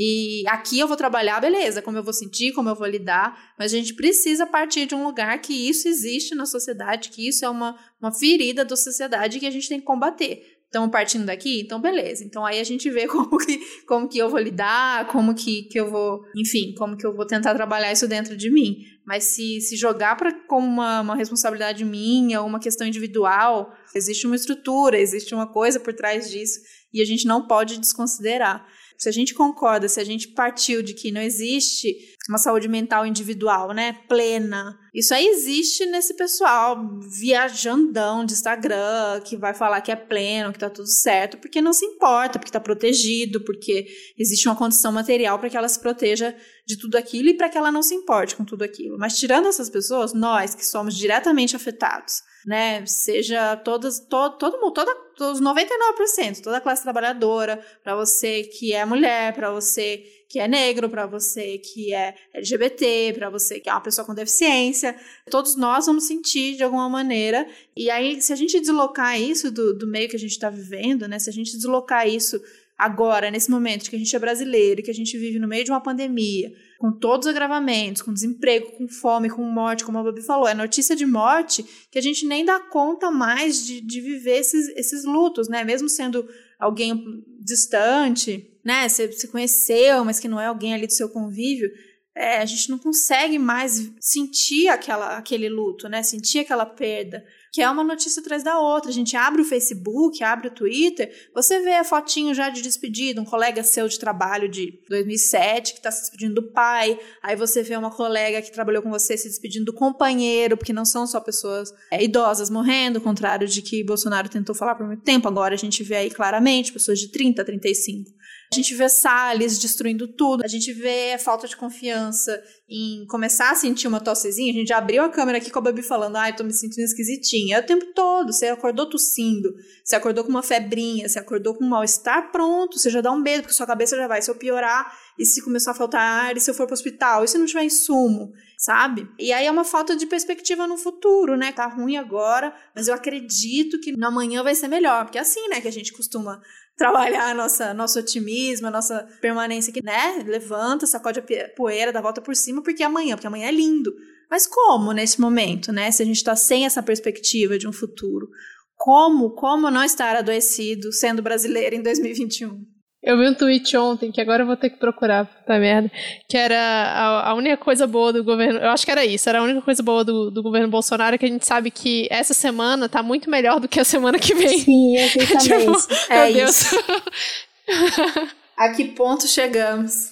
[0.00, 3.74] E aqui eu vou trabalhar, beleza, como eu vou sentir, como eu vou lidar, mas
[3.74, 7.48] a gente precisa partir de um lugar que isso existe na sociedade, que isso é
[7.48, 10.40] uma, uma ferida da sociedade que a gente tem que combater.
[10.68, 12.22] Então, partindo daqui, então beleza.
[12.22, 15.80] Então aí a gente vê como que, como que eu vou lidar, como que, que
[15.80, 18.76] eu vou, enfim, como que eu vou tentar trabalhar isso dentro de mim.
[19.04, 24.36] Mas se, se jogar para como uma, uma responsabilidade minha uma questão individual, existe uma
[24.36, 26.60] estrutura, existe uma coisa por trás disso
[26.94, 28.64] e a gente não pode desconsiderar
[28.98, 33.06] se a gente concorda, se a gente partiu de que não existe uma saúde mental
[33.06, 36.76] individual, né, plena, isso aí existe nesse pessoal
[37.20, 41.72] viajandão de Instagram que vai falar que é pleno, que tá tudo certo, porque não
[41.72, 43.86] se importa, porque tá protegido, porque
[44.18, 46.34] existe uma condição material para que ela se proteja
[46.66, 48.98] de tudo aquilo e para que ela não se importe com tudo aquilo.
[48.98, 54.72] Mas tirando essas pessoas, nós que somos diretamente afetados, né, seja todas, to, todo mundo,
[54.72, 60.38] toda, todos 99%, toda a classe trabalhadora, para você que é mulher, para você que
[60.38, 64.94] é negro, para você que é LGBT, para você que é uma pessoa com deficiência,
[65.30, 67.48] todos nós vamos sentir de alguma maneira.
[67.74, 71.08] E aí, se a gente deslocar isso do, do meio que a gente está vivendo,
[71.08, 72.38] né, se a gente deslocar isso
[72.78, 75.70] agora, nesse momento que a gente é brasileiro, que a gente vive no meio de
[75.70, 80.22] uma pandemia, com todos os agravamentos, com desemprego, com fome, com morte, como a Babi
[80.22, 84.38] falou, é notícia de morte que a gente nem dá conta mais de, de viver
[84.38, 85.64] esses, esses lutos, né?
[85.64, 88.88] Mesmo sendo alguém distante, né?
[88.88, 91.70] Você se conheceu, mas que não é alguém ali do seu convívio,
[92.14, 96.02] é, a gente não consegue mais sentir aquela, aquele luto, né?
[96.02, 98.90] Sentir aquela perda que é uma notícia atrás da outra.
[98.90, 103.20] A gente abre o Facebook, abre o Twitter, você vê a fotinho já de despedida,
[103.20, 107.62] um colega seu de trabalho de 2007 que está se despedindo do pai, aí você
[107.62, 111.20] vê uma colega que trabalhou com você se despedindo do companheiro, porque não são só
[111.20, 115.54] pessoas é, idosas morrendo, ao contrário de que Bolsonaro tentou falar por muito tempo, agora
[115.54, 118.17] a gente vê aí claramente pessoas de 30, 35
[118.50, 123.54] a gente vê Salles destruindo tudo, a gente vê falta de confiança em começar a
[123.54, 124.50] sentir uma tossezinha.
[124.50, 127.56] A gente abriu a câmera aqui com a Babi falando, ai, tô me sentindo esquisitinha.
[127.56, 131.64] É o tempo todo, você acordou tossindo, você acordou com uma febrinha, você acordou com
[131.64, 134.34] um mal-estar, pronto, você já dá um medo, porque sua cabeça já vai se eu
[134.34, 137.36] piorar, e se começar a faltar ar, e se eu for pro hospital, e se
[137.36, 139.08] não tiver insumo, sabe?
[139.16, 141.52] E aí é uma falta de perspectiva no futuro, né?
[141.52, 145.46] Tá ruim agora, mas eu acredito que no amanhã vai ser melhor, porque é assim,
[145.48, 146.42] né, que a gente costuma
[146.76, 150.24] trabalhar nossa, nosso otimismo, a nossa permanência aqui, né?
[150.26, 151.24] Levanta, sacode a
[151.56, 153.94] poeira, dá volta por cima, porque é amanhã, porque amanhã é lindo.
[154.28, 155.90] Mas como nesse momento, né?
[155.92, 158.28] Se a gente está sem essa perspectiva de um futuro,
[158.76, 162.77] como, como não estar adoecido sendo brasileiro em 2021?
[163.08, 165.90] Eu vi um tweet ontem, que agora eu vou ter que procurar, puta merda,
[166.28, 169.38] que era a, a, única coisa boa do governo, eu acho que era isso, era
[169.38, 172.86] a única coisa boa do, do governo Bolsonaro, que a gente sabe que essa semana
[172.86, 174.58] tá muito melhor do que a semana que vem.
[174.58, 175.42] Sim, exatamente.
[175.42, 176.50] tipo, é Deus.
[176.50, 176.76] isso.
[178.54, 180.10] a que ponto chegamos?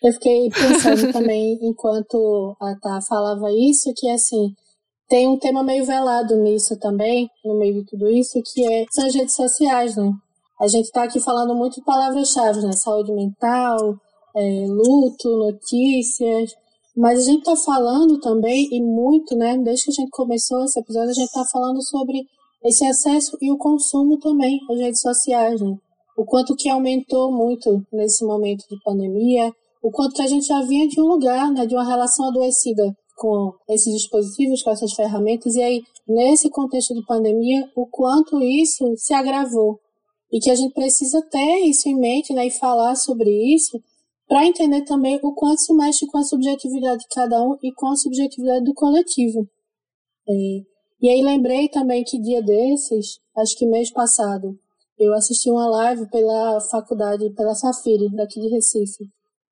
[0.00, 4.54] Eu fiquei pensando também, enquanto a Tá falava isso, que assim,
[5.08, 9.04] tem um tema meio velado nisso também, no meio de tudo isso, que é, são
[9.04, 10.12] as redes sociais, né?
[10.60, 12.72] A gente está aqui falando muito palavras-chave, né?
[12.72, 13.94] Saúde mental,
[14.34, 16.50] é, luto, notícias.
[16.96, 19.56] Mas a gente está falando também, e muito, né?
[19.58, 22.26] Desde que a gente começou esse episódio, a gente está falando sobre
[22.64, 25.76] esse acesso e o consumo também às redes sociais, né?
[26.16, 30.60] O quanto que aumentou muito nesse momento de pandemia, o quanto que a gente já
[30.62, 31.66] vinha de um lugar, né?
[31.66, 37.06] De uma relação adoecida com esses dispositivos, com essas ferramentas, e aí, nesse contexto de
[37.06, 39.78] pandemia, o quanto isso se agravou
[40.30, 43.82] e que a gente precisa ter isso em mente né, e falar sobre isso
[44.26, 47.88] para entender também o quanto isso mexe com a subjetividade de cada um e com
[47.88, 49.48] a subjetividade do coletivo.
[50.28, 50.32] É,
[51.00, 54.58] e aí lembrei também que dia desses, acho que mês passado,
[54.98, 59.04] eu assisti uma live pela faculdade, pela Safiri, daqui de Recife.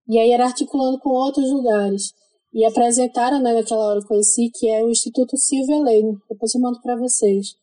[0.08, 2.12] E aí era articulando com outros lugares.
[2.52, 6.18] E apresentaram, né, naquela hora eu conheci, que é o Instituto Silvia Lane.
[6.28, 7.54] Depois eu mando para vocês.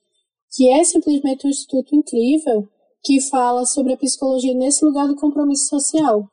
[0.56, 2.70] Que é simplesmente um instituto incrível
[3.04, 6.28] que fala sobre a psicologia nesse lugar do compromisso social.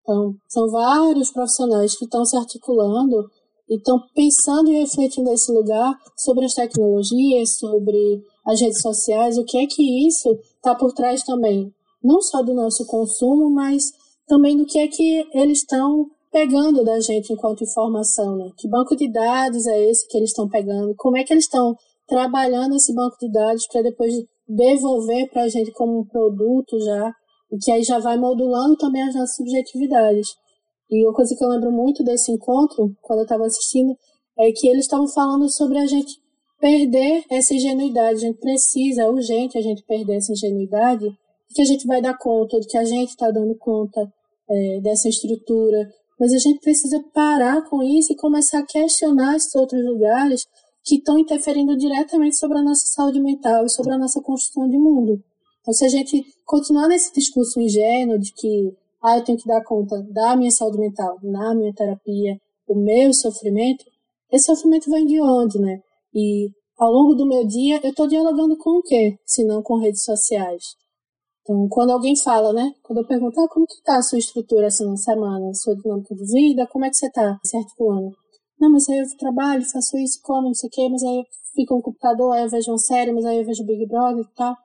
[0.00, 3.28] Então, são vários profissionais que estão se articulando
[3.68, 9.44] e estão pensando e refletindo nesse lugar sobre as tecnologias, sobre as redes sociais, o
[9.44, 13.82] que é que isso está por trás também, não só do nosso consumo, mas
[14.28, 18.50] também do que é que eles estão pegando da gente enquanto informação, né?
[18.56, 20.94] Que banco de dados é esse que eles estão pegando?
[20.96, 21.74] Como é que eles estão
[22.06, 24.14] trabalhando esse banco de dados para depois
[24.48, 27.12] devolver para a gente como um produto já,
[27.52, 30.28] e que aí já vai modulando também as nossas subjetividades.
[30.90, 33.96] E uma coisa que eu lembro muito desse encontro, quando eu estava assistindo,
[34.38, 36.12] é que eles estavam falando sobre a gente
[36.60, 38.16] perder essa ingenuidade.
[38.16, 41.06] A gente precisa, é urgente a gente perder essa ingenuidade,
[41.54, 44.08] que a gente vai dar conta, de que a gente está dando conta,
[44.48, 45.88] é, dessa estrutura,
[46.18, 50.46] mas a gente precisa parar com isso e começar a questionar esses outros lugares
[50.86, 54.78] que estão interferindo diretamente sobre a nossa saúde mental e sobre a nossa construção de
[54.78, 55.20] mundo.
[55.60, 58.72] Então, se a gente continuar nesse discurso ingênuo de que
[59.02, 63.12] ah, eu tenho que dar conta da minha saúde mental, na minha terapia, o meu
[63.12, 63.84] sofrimento,
[64.30, 65.80] esse sofrimento vem de onde, né?
[66.14, 69.18] E ao longo do meu dia, eu estou dialogando com o quê?
[69.24, 70.76] Se não com redes sociais.
[71.42, 72.72] Então, quando alguém fala, né?
[72.82, 76.14] Quando eu pergunto, ah, como que tá a sua estrutura essa assim, semana, sua dinâmica
[76.14, 78.16] de vida, como é que você tá se articulando?
[78.58, 81.24] Não, mas aí eu trabalho, faço isso, como, não sei o quê, mas aí eu
[81.54, 84.34] fico no computador, aí eu vejo uma série, mas aí eu vejo Big Brother e
[84.34, 84.56] tal.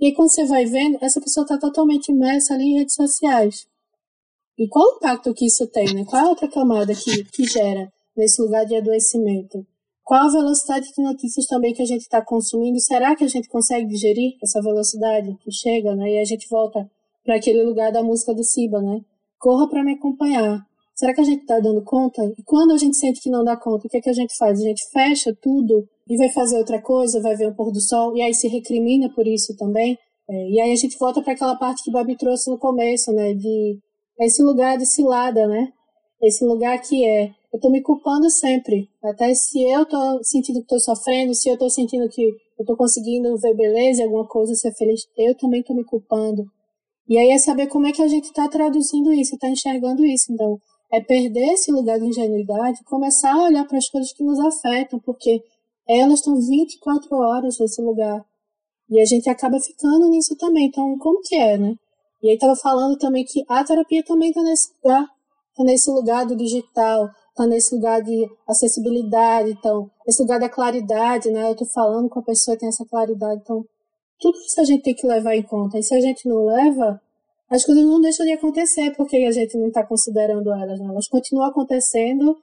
[0.00, 3.66] E aí quando você vai vendo, essa pessoa tá totalmente imersa ali em redes sociais.
[4.58, 6.04] E qual o impacto que isso tem, né?
[6.04, 9.64] Qual é a outra camada que, que gera nesse lugar de adoecimento?
[10.04, 12.80] Qual a velocidade de notícias também que a gente está consumindo?
[12.80, 16.10] Será que a gente consegue digerir essa velocidade que chega, né?
[16.10, 16.90] E a gente volta
[17.22, 19.00] para aquele lugar da música do Siba, né?
[19.38, 20.66] Corra para me acompanhar.
[20.98, 22.20] Será que a gente está dando conta?
[22.36, 24.36] E quando a gente sente que não dá conta, o que, é que a gente
[24.36, 24.58] faz?
[24.58, 28.16] A gente fecha tudo e vai fazer outra coisa, vai ver o pôr do sol,
[28.16, 29.96] e aí se recrimina por isso também.
[30.28, 33.32] É, e aí a gente volta para aquela parte que Babi trouxe no começo, né?
[33.32, 33.78] De
[34.18, 35.72] esse lugar de cilada, né?
[36.20, 38.88] Esse lugar que é eu tô me culpando sempre.
[39.00, 42.28] Até se eu tô sentindo que tô sofrendo, se eu tô sentindo que
[42.58, 46.44] eu tô conseguindo ver beleza alguma coisa, ser feliz, eu também tô me culpando.
[47.08, 50.32] E aí é saber como é que a gente tá traduzindo isso, tá enxergando isso.
[50.32, 50.58] Então,
[50.92, 54.98] é perder esse lugar de ingenuidade, começar a olhar para as coisas que nos afetam,
[55.00, 55.42] porque
[55.86, 58.24] elas estão 24 horas nesse lugar.
[58.90, 60.66] E a gente acaba ficando nisso também.
[60.66, 61.74] Então, como que é, né?
[62.22, 65.06] E aí tava falando também que a terapia também tá nesse lugar,
[65.56, 71.30] tá nesse lugar do digital, tá nesse lugar de acessibilidade, então, esse lugar da claridade,
[71.30, 71.50] né?
[71.50, 73.64] Eu tô falando com a pessoa tem essa claridade, então,
[74.18, 75.78] tudo isso a gente tem que levar em conta.
[75.78, 77.00] E se a gente não leva,
[77.50, 80.86] as coisas não deixam de acontecer porque a gente não está considerando elas, né?
[80.88, 82.36] Elas continuam acontecendo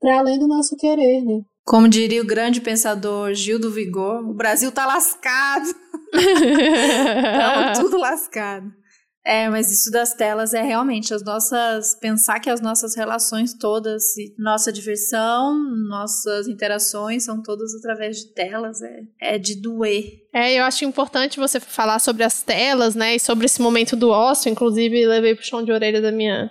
[0.00, 1.40] para além do nosso querer, né?
[1.64, 5.66] Como diria o grande pensador Gil do Vigor, o Brasil tá lascado.
[6.12, 8.79] Estamos tudo lascado.
[9.24, 11.94] É, mas isso das telas é realmente as nossas.
[12.00, 14.02] Pensar que as nossas relações todas,
[14.38, 15.54] nossa diversão,
[15.88, 20.04] nossas interações são todas através de telas, é, é de doer.
[20.32, 24.08] É, eu acho importante você falar sobre as telas, né, e sobre esse momento do
[24.08, 24.50] ócio.
[24.50, 26.50] Inclusive, levei chão de orelha da minha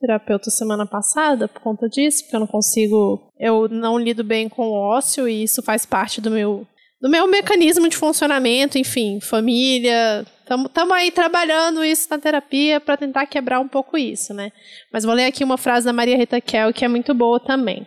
[0.00, 3.30] terapeuta semana passada por conta disso, porque eu não consigo.
[3.38, 6.66] Eu não lido bem com o ócio e isso faz parte do meu
[7.00, 10.26] do meu mecanismo de funcionamento, enfim, família.
[10.50, 14.50] Estamos aí trabalhando isso na terapia para tentar quebrar um pouco isso, né?
[14.90, 17.86] Mas vou ler aqui uma frase da Maria Rita Kel que é muito boa também.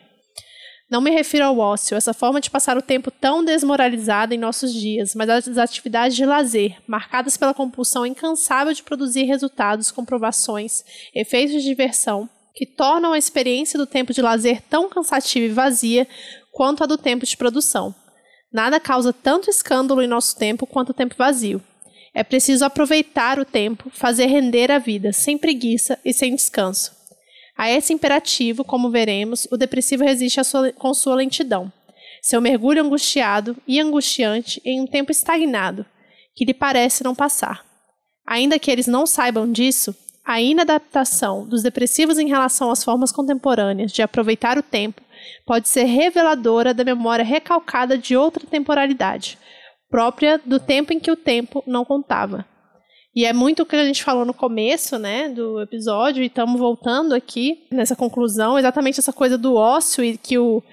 [0.88, 4.74] Não me refiro ao ócio, essa forma de passar o tempo tão desmoralizada em nossos
[4.74, 10.84] dias, mas às atividades de lazer, marcadas pela compulsão incansável de produzir resultados, comprovações,
[11.16, 16.08] efeitos de diversão, que tornam a experiência do tempo de lazer tão cansativa e vazia
[16.52, 17.96] quanto a do tempo de produção.
[18.54, 21.62] Nada causa tanto escândalo em nosso tempo quanto o tempo vazio.
[22.14, 26.92] É preciso aproveitar o tempo, fazer render a vida, sem preguiça e sem descanso.
[27.58, 31.72] A esse imperativo, como veremos, o depressivo resiste sua, com sua lentidão.
[32.22, 35.86] Seu mergulho angustiado e angustiante em um tempo estagnado,
[36.36, 37.66] que lhe parece não passar.
[38.26, 43.92] Ainda que eles não saibam disso, a inadaptação dos depressivos em relação às formas contemporâneas
[43.92, 45.02] de aproveitar o tempo
[45.46, 49.38] pode ser reveladora da memória recalcada de outra temporalidade,
[49.92, 52.46] própria do tempo em que o tempo não contava.
[53.14, 56.58] E é muito o que a gente falou no começo, né, do episódio, e estamos
[56.58, 60.64] voltando aqui nessa conclusão, exatamente essa coisa do ócio e que o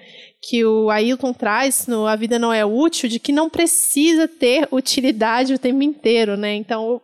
[0.41, 4.69] que o Ailton traz no A Vida Não É Útil, de que não precisa ter
[4.71, 6.55] utilidade o tempo inteiro, né?
[6.55, 7.01] Então,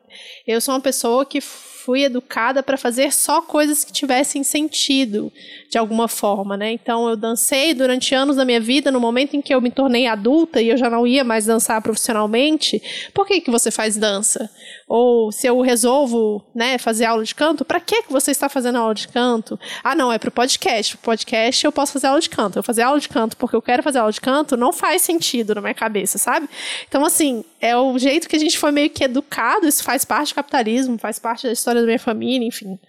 [0.47, 1.41] eu sou uma pessoa que
[1.85, 5.31] fui educada para fazer só coisas que tivessem sentido
[5.69, 6.71] de alguma forma, né?
[6.71, 10.07] Então eu dancei durante anos da minha vida, no momento em que eu me tornei
[10.07, 12.81] adulta e eu já não ia mais dançar profissionalmente.
[13.13, 14.49] Por que que você faz dança?
[14.87, 18.79] Ou se eu resolvo, né, fazer aula de canto, para que que você está fazendo
[18.79, 19.59] aula de canto?
[19.83, 20.97] Ah, não, é para o podcast.
[20.97, 22.57] Pro podcast eu posso fazer aula de canto.
[22.57, 25.53] Eu fazer aula de canto porque eu quero fazer aula de canto não faz sentido
[25.53, 26.49] na minha cabeça, sabe?
[26.87, 30.33] Então assim, é o jeito que a gente foi meio que educado, isso faz parte
[30.33, 32.79] do capitalismo, faz parte da história da minha família, enfim.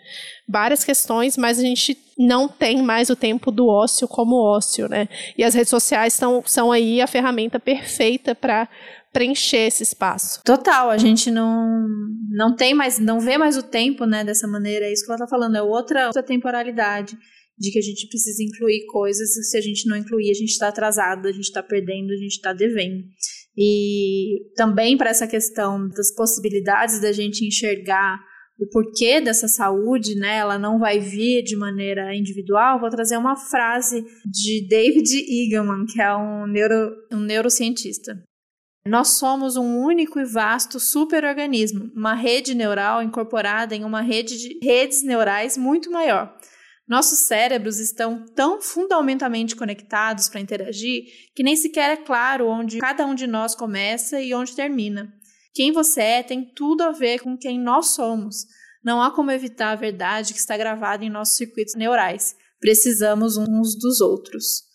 [0.49, 5.09] Várias questões, mas a gente não tem mais o tempo do ócio como ócio, né?
[5.37, 8.69] E as redes sociais são, são aí a ferramenta perfeita para
[9.13, 10.43] preencher esse espaço.
[10.45, 11.87] Total, a gente não
[12.31, 15.19] não tem mais, não vê mais o tempo, né, dessa maneira, é isso que ela
[15.19, 17.17] tá falando, é outra, outra temporalidade
[17.59, 20.51] de que a gente precisa incluir coisas, e se a gente não incluir, a gente
[20.51, 23.03] está atrasado, a gente está perdendo, a gente está devendo.
[23.57, 28.21] E também para essa questão das possibilidades da gente enxergar
[28.59, 33.37] o porquê dessa saúde, né, ela não vai vir de maneira individual, vou trazer uma
[33.37, 38.23] frase de David Eagleman, que é um, neuro, um neurocientista.
[38.87, 44.59] Nós somos um único e vasto superorganismo, uma rede neural incorporada em uma rede de
[44.63, 46.33] redes neurais muito maior.
[46.89, 51.03] Nossos cérebros estão tão fundamentalmente conectados para interagir
[51.35, 55.13] que nem sequer é claro onde cada um de nós começa e onde termina.
[55.57, 58.45] Quem você é tem tudo a ver com quem nós somos.
[58.85, 62.37] Não há como evitar a verdade que está gravada em nossos circuitos neurais.
[62.61, 64.67] Precisamos uns dos outros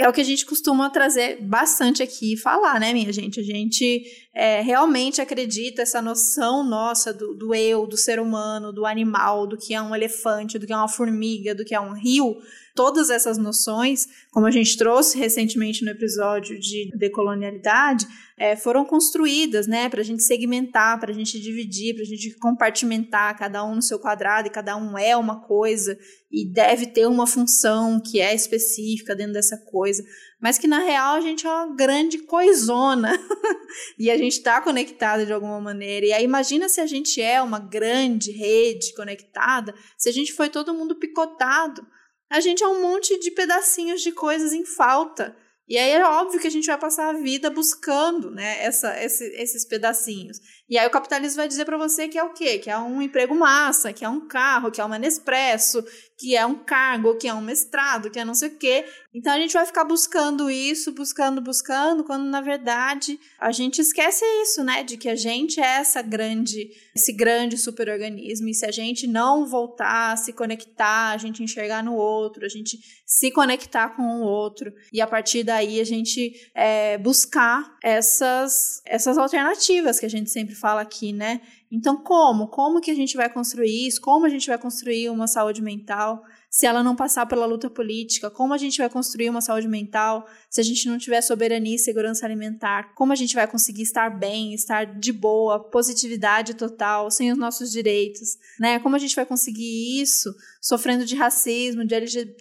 [0.00, 3.38] é o que a gente costuma trazer bastante aqui e falar, né, minha gente?
[3.38, 4.02] A gente
[4.32, 9.56] é, realmente acredita essa noção nossa do, do, eu, do ser humano, do animal, do
[9.56, 12.36] que é um elefante, do que é uma formiga, do que é um rio.
[12.72, 18.06] Todas essas noções, como a gente trouxe recentemente no episódio de decolonialidade,
[18.38, 22.30] é, foram construídas, né, para a gente segmentar, para a gente dividir, para a gente
[22.38, 25.98] compartimentar, cada um no seu quadrado e cada um é uma coisa
[26.30, 30.04] e deve ter uma função que é específica dentro dessa coisa,
[30.40, 33.12] mas que na real a gente é uma grande coisona
[33.98, 36.06] e a gente está conectado de alguma maneira.
[36.06, 40.48] E aí imagina se a gente é uma grande rede conectada, se a gente foi
[40.48, 41.86] todo mundo picotado,
[42.30, 45.36] a gente é um monte de pedacinhos de coisas em falta.
[45.70, 49.24] E aí é óbvio que a gente vai passar a vida buscando né, essa, esse,
[49.36, 50.38] esses pedacinhos.
[50.68, 52.58] E aí o capitalismo vai dizer para você que é o quê?
[52.58, 55.84] Que é um emprego massa, que é um carro, que é uma Nespresso,
[56.20, 58.84] que é um cargo, que é um mestrado, que é não sei o quê.
[59.14, 64.22] Então a gente vai ficar buscando isso, buscando, buscando, quando na verdade a gente esquece
[64.42, 64.82] isso, né?
[64.82, 68.50] De que a gente é essa grande, esse grande superorganismo.
[68.50, 72.50] E se a gente não voltar a se conectar, a gente enxergar no outro, a
[72.50, 78.82] gente se conectar com o outro, e a partir daí a gente é, buscar essas,
[78.84, 81.40] essas alternativas que a gente sempre fala aqui, né?
[81.72, 82.48] Então, como?
[82.48, 84.00] Como que a gente vai construir isso?
[84.00, 88.28] Como a gente vai construir uma saúde mental se ela não passar pela luta política?
[88.28, 91.78] Como a gente vai construir uma saúde mental se a gente não tiver soberania e
[91.78, 92.92] segurança alimentar?
[92.94, 97.70] Como a gente vai conseguir estar bem, estar de boa, positividade total, sem os nossos
[97.70, 98.36] direitos?
[98.58, 98.80] Né?
[98.80, 101.94] Como a gente vai conseguir isso sofrendo de racismo, de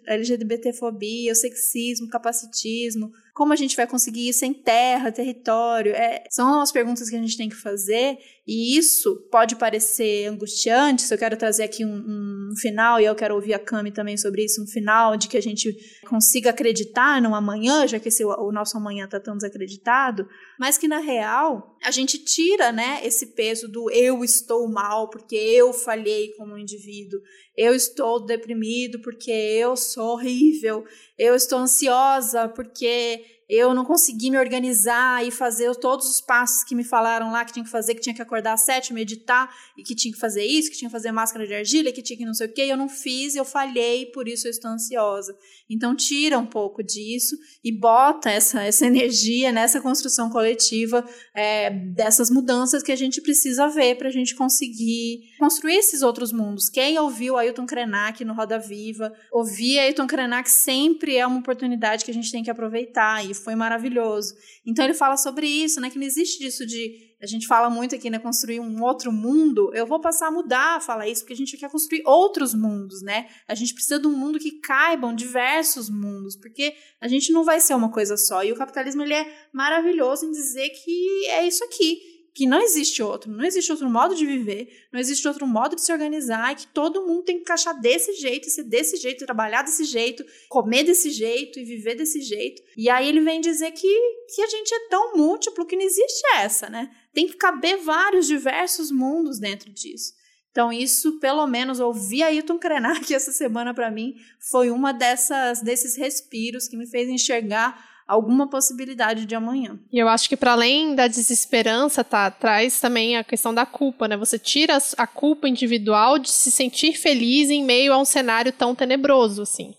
[0.07, 3.14] LGBTfobia, sexismo, capacitismo?
[3.34, 5.93] Como a gente vai conseguir isso em terra, território?
[5.93, 11.03] É, são as perguntas que a gente tem que fazer, e isso pode parecer angustiante.
[11.03, 14.18] Se eu quero trazer aqui um, um final, e eu quero ouvir a Cami também
[14.18, 15.74] sobre isso, um final de que a gente
[16.07, 20.28] consiga acreditar no amanhã, já que esse, o nosso amanhã está tão desacreditado,
[20.60, 25.36] mas que na real a gente tira né, esse peso do eu estou mal porque
[25.36, 27.20] eu falhei como indivíduo,
[27.58, 30.86] eu estou deprimido porque eu sou horrível,
[31.18, 36.76] eu estou ansiosa porque eu não consegui me organizar e fazer todos os passos que
[36.76, 39.82] me falaram lá que tinha que fazer, que tinha que acordar às sete, meditar, e
[39.82, 42.26] que tinha que fazer isso, que tinha que fazer máscara de argila, que tinha que
[42.26, 45.36] não sei o quê, eu não fiz, eu falhei, por isso eu estou ansiosa.
[45.68, 52.30] Então tira um pouco disso e bota essa, essa energia nessa construção coletiva é, dessas
[52.30, 56.70] mudanças que a gente precisa ver para a gente conseguir construir esses outros mundos.
[56.70, 62.12] Quem ouviu Ailton Krenak no Roda Viva, ouvir Ailton Krenak sempre é uma oportunidade que
[62.12, 64.34] a gente tem que aproveitar e foi maravilhoso.
[64.66, 65.90] Então ele fala sobre isso, né?
[65.90, 69.72] Que não existe disso de a gente fala muito aqui, né, construir um outro mundo.
[69.74, 73.02] Eu vou passar a mudar a falar isso, porque a gente quer construir outros mundos,
[73.02, 73.28] né?
[73.46, 77.60] A gente precisa de um mundo que caibam diversos mundos, porque a gente não vai
[77.60, 78.42] ser uma coisa só.
[78.42, 83.04] E o capitalismo ele é maravilhoso em dizer que é isso aqui que não existe
[83.04, 86.56] outro, não existe outro modo de viver, não existe outro modo de se organizar, e
[86.56, 90.86] que todo mundo tem que encaixar desse jeito, ser desse jeito, trabalhar desse jeito, comer
[90.86, 92.62] desse jeito e viver desse jeito.
[92.78, 93.94] E aí ele vem dizer que,
[94.34, 96.90] que a gente é tão múltiplo que não existe essa, né?
[97.14, 100.14] Tem que caber vários, diversos mundos dentro disso.
[100.50, 104.16] Então, isso, pelo menos, ouvir Ailton Krenak essa semana para mim
[104.50, 109.80] foi uma dessas desses respiros que me fez enxergar alguma possibilidade de amanhã.
[109.93, 114.07] E eu acho que para além da desesperança, tá, traz também a questão da culpa,
[114.07, 114.18] né?
[114.18, 118.74] Você tira a culpa individual de se sentir feliz em meio a um cenário tão
[118.74, 119.76] tenebroso, assim.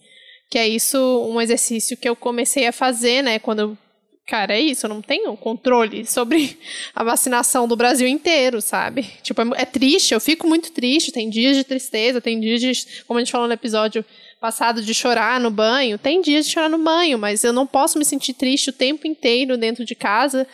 [0.49, 0.97] Que é isso
[1.29, 3.79] um exercício que eu comecei a fazer, né, quando eu
[4.27, 6.57] cara, é isso, eu não tenho controle sobre
[6.95, 9.03] a vacinação do Brasil inteiro, sabe?
[9.25, 13.03] Tipo, é, é, triste, eu fico muito triste, tem dias de tristeza, tem dias de,
[13.09, 14.05] como a gente falou no episódio
[14.41, 17.99] passado, de chorar no banho, tem dias de chorar no banho, mas eu não posso
[17.99, 20.47] me sentir triste o tempo inteiro dentro de casa,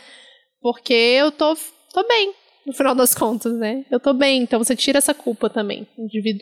[0.61, 1.57] porque eu tô,
[1.95, 2.35] tô bem,
[2.67, 3.87] no final das contas, né?
[3.89, 5.87] Eu tô bem, então você tira essa culpa também,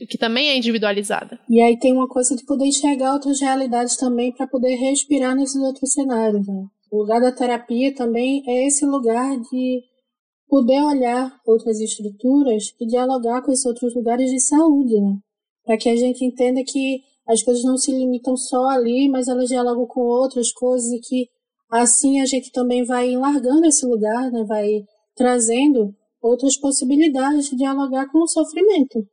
[0.08, 1.38] que também é individualizada.
[1.48, 5.60] E aí tem uma coisa de poder enxergar outras realidades também para poder respirar nesses
[5.62, 6.64] outros cenários, né?
[6.90, 9.82] O lugar da terapia também é esse lugar de
[10.48, 15.18] poder olhar outras estruturas e dialogar com esses outros lugares de saúde, né?
[15.64, 19.48] Para que a gente entenda que as coisas não se limitam só ali, mas elas
[19.48, 21.28] dialogam com outras coisas e que
[21.70, 24.44] assim a gente também vai enlargando esse lugar, né?
[24.44, 24.84] Vai
[25.16, 29.06] trazendo outras possibilidades de dialogar com o sofrimento.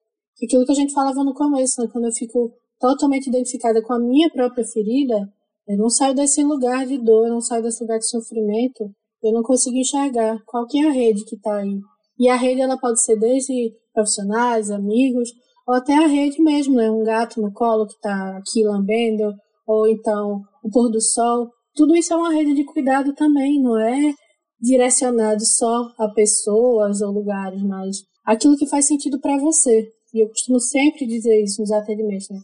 [0.44, 1.88] Aquilo que a gente falava no começo, né?
[1.92, 5.30] quando eu fico totalmente identificada com a minha própria ferida,
[5.68, 8.90] eu não saio desse lugar de dor, eu não saio desse lugar de sofrimento,
[9.22, 11.80] eu não consigo enxergar qual que é a rede que está aí.
[12.18, 15.30] E a rede ela pode ser desde profissionais, amigos,
[15.68, 16.90] ou até a rede mesmo, né?
[16.90, 19.34] Um gato no colo que está aqui lambendo,
[19.68, 21.50] ou então o pôr do sol.
[21.76, 24.14] Tudo isso é uma rede de cuidado também, não é
[24.60, 29.88] direcionado só a pessoas ou lugares, mas aquilo que faz sentido para você.
[30.14, 32.40] E eu costumo sempre dizer isso nos atendimentos, né?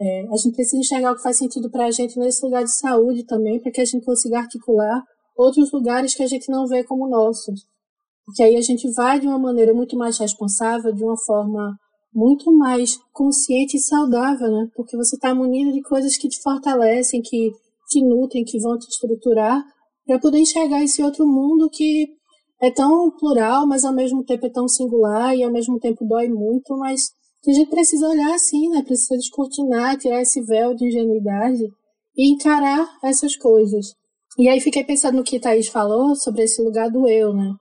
[0.00, 2.76] É, a gente precisa enxergar o que faz sentido para a gente nesse lugar de
[2.76, 5.04] saúde também, para que a gente consiga articular
[5.36, 7.60] outros lugares que a gente não vê como nossos.
[8.24, 11.76] Porque aí a gente vai de uma maneira muito mais responsável, de uma forma
[12.14, 14.68] muito mais consciente e saudável, né?
[14.74, 17.50] Porque você está munido de coisas que te fortalecem, que
[17.88, 19.62] te nutrem, que vão te estruturar,
[20.06, 22.08] para poder enxergar esse outro mundo que
[22.60, 26.28] é tão plural, mas ao mesmo tempo é tão singular e ao mesmo tempo dói
[26.28, 27.10] muito, mas
[27.42, 28.82] que a gente precisa olhar assim, né?
[28.82, 31.62] Precisa descortinar, tirar esse véu de ingenuidade
[32.16, 33.94] e encarar essas coisas.
[34.38, 37.52] E aí fiquei pensando no que Thaís falou sobre esse lugar do eu, né?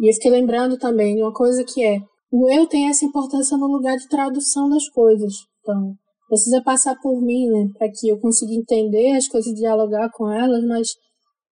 [0.00, 2.00] E eu fiquei lembrando também de uma coisa que é,
[2.30, 5.34] o eu tem essa importância no lugar de tradução das coisas.
[5.60, 5.94] Então,
[6.28, 7.70] precisa passar por mim, né?
[7.76, 10.88] Para que eu consiga entender as coisas e dialogar com elas, mas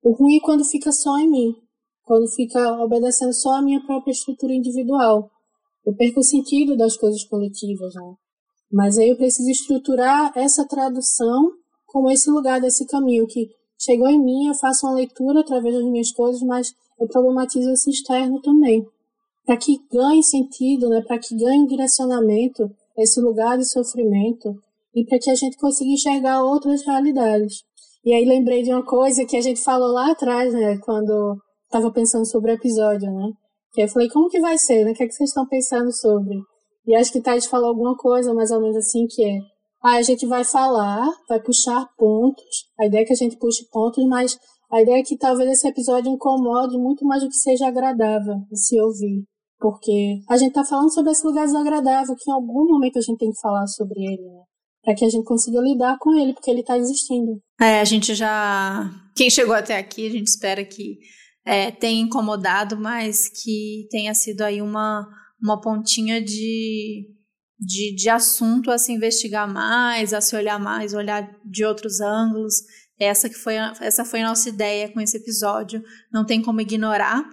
[0.03, 1.55] o ruim é quando fica só em mim.
[2.03, 5.29] Quando fica obedecendo só a minha própria estrutura individual.
[5.85, 8.13] Eu perco o sentido das coisas coletivas, né?
[8.71, 11.51] Mas aí eu preciso estruturar essa tradução
[11.85, 15.83] como esse lugar desse caminho que chegou em mim, eu faço uma leitura através das
[15.83, 18.83] minhas coisas, mas eu problematizo esse externo também.
[19.45, 21.01] Para que ganhe sentido, né?
[21.05, 24.55] para que ganhe direcionamento esse lugar de sofrimento
[24.95, 27.63] e para que a gente consiga enxergar outras realidades.
[28.05, 31.91] E aí lembrei de uma coisa que a gente falou lá atrás, né, quando estava
[31.91, 33.31] pensando sobre o episódio, né?
[33.73, 34.91] Que eu falei, como que vai ser, né?
[34.91, 36.35] O que, é que vocês estão pensando sobre?
[36.85, 39.39] E acho que Thaís falou alguma coisa mais ou menos assim, que é
[39.83, 42.69] Aí a gente vai falar, vai puxar pontos.
[42.79, 44.39] A ideia é que a gente puxe pontos, mas
[44.71, 48.57] a ideia é que talvez esse episódio incomode muito mais do que seja agradável de
[48.57, 49.25] se ouvir.
[49.59, 53.17] Porque a gente tá falando sobre esse lugar desagradável, que em algum momento a gente
[53.17, 54.43] tem que falar sobre ele, né?
[54.83, 57.41] Pra que a gente consiga lidar com ele, porque ele tá existindo.
[57.59, 58.91] É, a gente já.
[59.15, 60.97] Quem chegou até aqui, a gente espera que
[61.45, 65.07] é, tenha incomodado, mas que tenha sido aí uma,
[65.41, 67.13] uma pontinha de
[67.63, 72.55] de, de assunto a se investigar mais, a se olhar mais, olhar de outros ângulos.
[72.99, 75.81] Essa que foi a, essa foi a nossa ideia com esse episódio.
[76.11, 77.23] Não tem como ignorar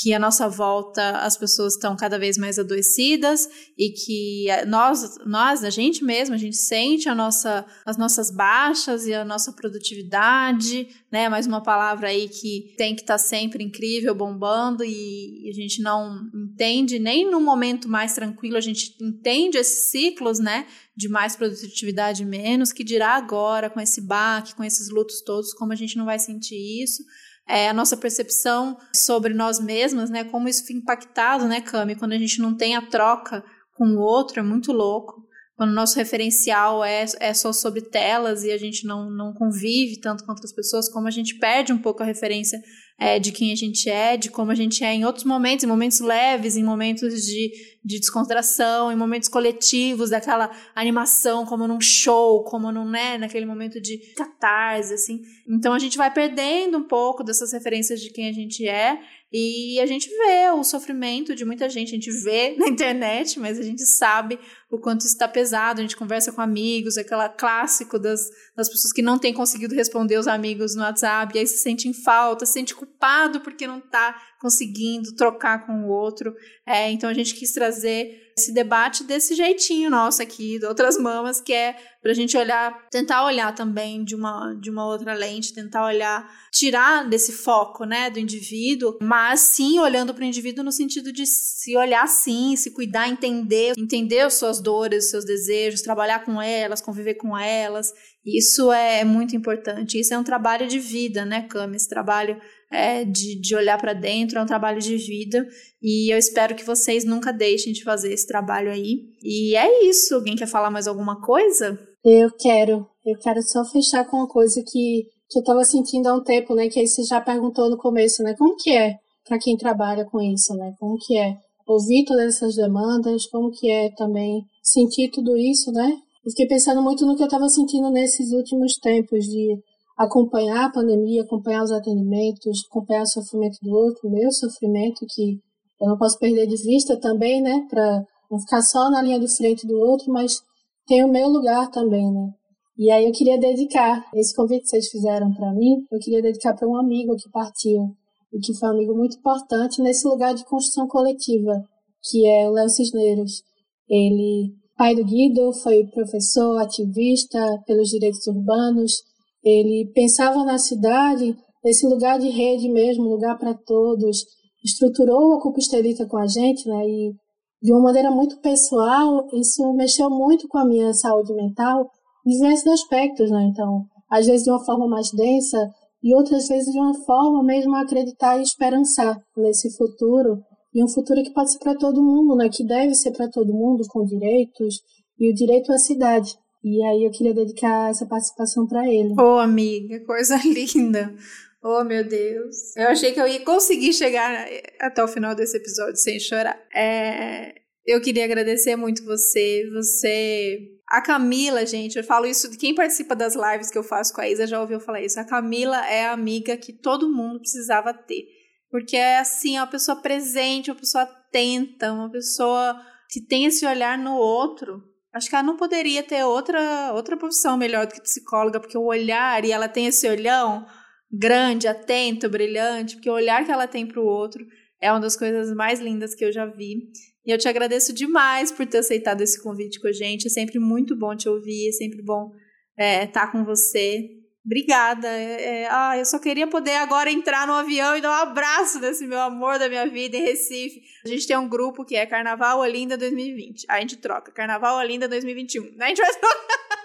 [0.00, 5.64] que a nossa volta as pessoas estão cada vez mais adoecidas e que nós, nós,
[5.64, 10.88] a gente mesmo, a gente sente a nossa, as nossas baixas e a nossa produtividade,
[11.10, 11.28] né?
[11.28, 15.82] Mais uma palavra aí que tem que estar tá sempre incrível, bombando e a gente
[15.82, 20.66] não entende nem no momento mais tranquilo a gente entende esses ciclos, né?
[20.96, 25.72] De mais produtividade menos, que dirá agora com esse baque, com esses lutos todos, como
[25.72, 27.02] a gente não vai sentir isso
[27.48, 30.24] é, a nossa percepção sobre nós mesmas, né?
[30.24, 31.96] Como isso fica impactado, né, Cami?
[31.96, 33.42] Quando a gente não tem a troca
[33.74, 35.26] com o outro, é muito louco.
[35.56, 39.98] Quando o nosso referencial é, é só sobre telas e a gente não, não convive
[40.00, 42.60] tanto com outras pessoas, como a gente perde um pouco a referência
[42.98, 45.68] é, de quem a gente é, de como a gente é em outros momentos, em
[45.68, 47.52] momentos leves, em momentos de,
[47.84, 53.80] de descontração, em momentos coletivos, daquela animação, como num show, como num, né, naquele momento
[53.80, 55.22] de catarse, assim.
[55.48, 58.98] Então a gente vai perdendo um pouco dessas referências de quem a gente é
[59.30, 63.58] e a gente vê o sofrimento de muita gente, a gente vê na internet, mas
[63.58, 64.38] a gente sabe
[64.70, 65.80] o quanto isso está pesado.
[65.80, 68.20] A gente conversa com amigos, aquela clássico das,
[68.56, 71.88] das pessoas que não têm conseguido responder os amigos no WhatsApp, e aí se sente
[71.88, 76.34] em falta, se sente culpado porque não está conseguindo trocar com o outro.
[76.66, 81.40] É, então a gente quis trazer esse debate desse jeitinho nosso aqui, de outras mamas,
[81.40, 85.52] que é para a gente olhar, tentar olhar também de uma, de uma outra lente,
[85.52, 90.72] tentar olhar, tirar desse foco, né, do indivíduo, mas sim olhando para o indivíduo no
[90.72, 95.82] sentido de se olhar sim, se cuidar, entender, entender as suas dores, os seus desejos,
[95.82, 97.92] trabalhar com elas, conviver com elas.
[98.26, 100.00] Isso é muito importante.
[100.00, 101.76] Isso é um trabalho de vida, né, Cami?
[101.76, 102.40] Esse trabalho
[102.72, 105.46] é, de, de olhar para dentro, é um trabalho de vida.
[105.80, 109.12] E eu espero que vocês nunca deixem de fazer esse trabalho aí.
[109.22, 110.14] E é isso.
[110.14, 111.78] Alguém quer falar mais alguma coisa?
[112.04, 112.86] Eu quero.
[113.06, 116.54] Eu quero só fechar com uma coisa que, que eu tava sentindo há um tempo,
[116.54, 116.68] né?
[116.68, 118.34] Que aí você já perguntou no começo, né?
[118.36, 118.96] Como que é
[119.26, 120.74] para quem trabalha com isso, né?
[120.78, 121.36] Como que é
[121.66, 125.92] ouvir todas essas demandas, como que é também sentir tudo isso, né?
[126.24, 129.58] Eu fiquei pensando muito no que eu estava sentindo nesses últimos tempos de
[129.96, 135.38] acompanhar a pandemia, acompanhar os atendimentos, acompanhar o sofrimento do outro, o meu sofrimento que
[135.80, 139.28] eu não posso perder de vista também, né, para não ficar só na linha de
[139.28, 140.40] frente do outro, mas
[140.86, 142.30] tem o meu lugar também, né?
[142.78, 146.54] E aí eu queria dedicar esse convite que vocês fizeram para mim, eu queria dedicar
[146.54, 147.96] para um amigo que partiu
[148.32, 151.60] e que foi um amigo muito importante nesse lugar de construção coletiva,
[152.04, 153.42] que é o Léo Cisneiros.
[153.88, 159.02] Ele, pai do Guido, foi professor, ativista pelos direitos urbanos.
[159.42, 164.24] Ele pensava na cidade, nesse lugar de rede mesmo, lugar para todos.
[164.64, 166.88] Estruturou a Cupa Estelita com a gente, né?
[166.88, 167.12] E
[167.60, 171.90] de uma maneira muito pessoal, isso mexeu muito com a minha saúde mental
[172.28, 173.48] diversos aspectos, né?
[173.50, 175.70] Então, às vezes de uma forma mais densa,
[176.02, 180.38] e outras vezes de uma forma mesmo a acreditar e esperançar nesse futuro
[180.72, 182.48] e um futuro que pode ser para todo mundo, né?
[182.48, 184.80] Que deve ser para todo mundo com direitos
[185.18, 186.34] e o direito à cidade.
[186.62, 189.12] E aí eu queria dedicar essa participação para ele.
[189.18, 191.14] Ô, oh, amiga, coisa linda.
[191.62, 192.76] Oh, meu Deus.
[192.76, 194.46] Eu achei que eu ia conseguir chegar
[194.80, 196.60] até o final desse episódio sem chorar.
[196.74, 199.68] É, eu queria agradecer muito você.
[199.72, 204.12] Você a Camila, gente, eu falo isso de quem participa das lives que eu faço
[204.12, 205.20] com a Isa já ouviu falar isso.
[205.20, 208.24] A Camila é a amiga que todo mundo precisava ter.
[208.70, 213.66] Porque é assim, é uma pessoa presente, uma pessoa atenta, uma pessoa que tem esse
[213.66, 214.82] olhar no outro.
[215.12, 218.84] Acho que ela não poderia ter outra, outra profissão melhor do que psicóloga, porque o
[218.84, 220.66] olhar, e ela tem esse olhão
[221.10, 224.44] grande, atento, brilhante, porque o olhar que ela tem para o outro
[224.80, 226.90] é uma das coisas mais lindas que eu já vi.
[227.28, 230.28] E eu te agradeço demais por ter aceitado esse convite com a gente.
[230.28, 232.32] É sempre muito bom te ouvir, é sempre bom
[232.72, 234.08] estar é, tá com você.
[234.46, 235.06] Obrigada.
[235.06, 238.80] É, é, ah, eu só queria poder agora entrar no avião e dar um abraço
[238.80, 240.80] desse meu amor da minha vida em Recife.
[241.04, 243.66] A gente tem um grupo que é Carnaval Olinda 2020.
[243.68, 244.32] Aí a gente troca.
[244.32, 245.76] Carnaval Olinda 2021.
[245.78, 246.77] A gente vai trocar.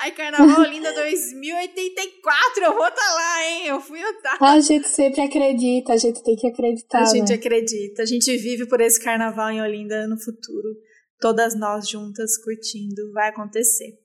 [0.00, 3.66] Ai, Carnaval Linda 2084, eu vou estar tá lá, hein?
[3.66, 4.38] Eu fui estar.
[4.40, 7.02] A gente sempre acredita, a gente tem que acreditar.
[7.02, 7.34] A gente né?
[7.34, 10.76] acredita, a gente vive por esse Carnaval em Olinda no futuro.
[11.20, 13.98] Todas nós juntas curtindo, vai acontecer.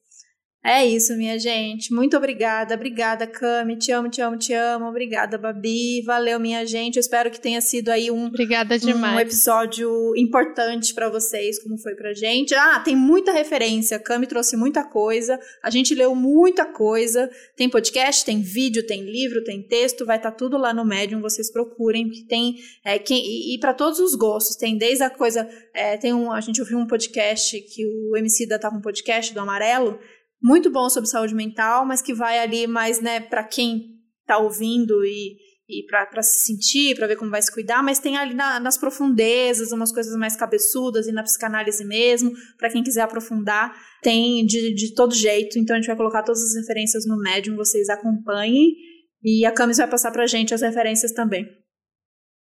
[0.66, 1.94] É isso, minha gente.
[1.94, 2.76] Muito obrigada.
[2.76, 3.76] Obrigada, Cami.
[3.76, 4.86] Te amo, te amo, te amo.
[4.86, 6.02] Obrigada, Babi.
[6.04, 6.96] Valeu, minha gente.
[6.96, 9.14] Eu espero que tenha sido aí um, obrigada demais.
[9.14, 12.56] um episódio importante para vocês, como foi pra gente.
[12.56, 14.00] Ah, tem muita referência.
[14.00, 15.38] Cami trouxe muita coisa.
[15.62, 17.30] A gente leu muita coisa.
[17.58, 20.06] Tem podcast, tem vídeo, tem livro, tem texto.
[20.06, 21.20] Vai estar tá tudo lá no Medium.
[21.20, 22.56] Vocês procurem, que tem.
[22.86, 24.56] É, quem, e, e para todos os gostos.
[24.56, 25.46] Tem desde a coisa.
[25.74, 28.82] É, tem um, a gente ouviu um podcast que o MC da tá com um
[28.82, 30.00] podcast do Amarelo
[30.44, 33.94] muito bom sobre saúde mental, mas que vai ali mais, né, para quem
[34.26, 35.38] tá ouvindo e,
[35.70, 38.78] e para se sentir, para ver como vai se cuidar, mas tem ali na, nas
[38.78, 44.74] profundezas umas coisas mais cabeçudas e na psicanálise mesmo, para quem quiser aprofundar, tem de,
[44.74, 45.58] de todo jeito.
[45.58, 48.76] Então a gente vai colocar todas as referências no Medium, vocês acompanhem
[49.24, 51.48] e a Camis vai passar pra gente as referências também.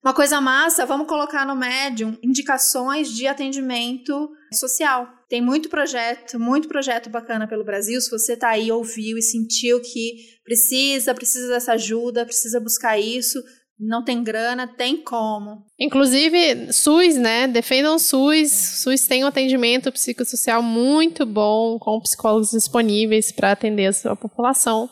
[0.05, 5.18] Uma coisa massa, vamos colocar no Medium indicações de atendimento social.
[5.28, 8.00] Tem muito projeto, muito projeto bacana pelo Brasil.
[8.00, 13.38] Se você tá aí, ouviu e sentiu que precisa, precisa dessa ajuda, precisa buscar isso,
[13.78, 15.66] não tem grana, tem como.
[15.78, 17.46] Inclusive, SUS, né?
[17.46, 18.50] Defendam o SUS.
[18.50, 24.88] SUS tem um atendimento psicossocial muito bom, com psicólogos disponíveis para atender a sua população.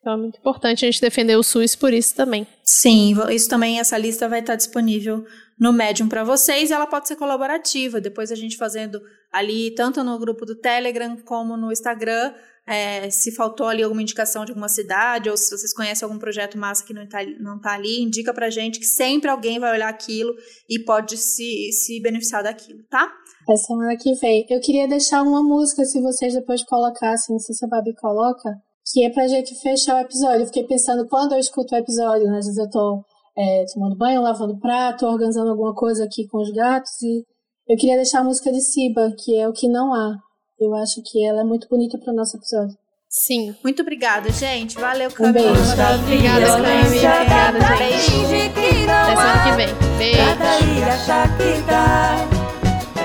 [0.00, 2.46] Então é muito importante a gente defender o SUS por isso também.
[2.64, 5.24] Sim, isso também, essa lista vai estar disponível
[5.58, 8.00] no Medium para vocês e ela pode ser colaborativa.
[8.00, 9.00] Depois a gente fazendo
[9.32, 12.32] ali, tanto no grupo do Telegram como no Instagram,
[12.66, 16.58] é, se faltou ali alguma indicação de alguma cidade ou se vocês conhecem algum projeto
[16.58, 19.88] massa que não está não tá ali, indica pra gente que sempre alguém vai olhar
[19.88, 20.34] aquilo
[20.68, 23.08] e pode se, se beneficiar daquilo, tá?
[23.48, 24.44] É semana que vem.
[24.50, 28.50] Eu queria deixar uma música, se vocês depois colocassem, não sei se a Babi coloca,
[28.84, 30.40] que é pra gente fechar o episódio.
[30.40, 33.04] Eu fiquei pensando, quando eu escuto o episódio, né, às vezes eu tô
[33.38, 37.24] é, tomando banho, lavando prato, organizando alguma coisa aqui com os gatos, e
[37.68, 40.14] eu queria deixar a música de Siba, que é O Que Não Há.
[40.58, 42.78] Eu acho que ela é muito bonita para o nosso episódio.
[43.08, 43.56] Sim.
[43.62, 44.78] Muito obrigada, gente.
[44.78, 45.30] Valeu, Camila.
[45.30, 45.72] Um beijo.
[45.72, 46.86] Obrigada, Camila.
[46.86, 47.66] Obrigada, gente.
[47.72, 49.68] Até semana que vem.
[49.98, 50.18] Beijo.
[50.18, 50.58] Cada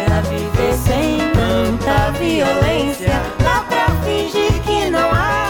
[0.05, 3.09] pra viver sem tanta violência.
[3.43, 5.40] Dá pra fingir que não há.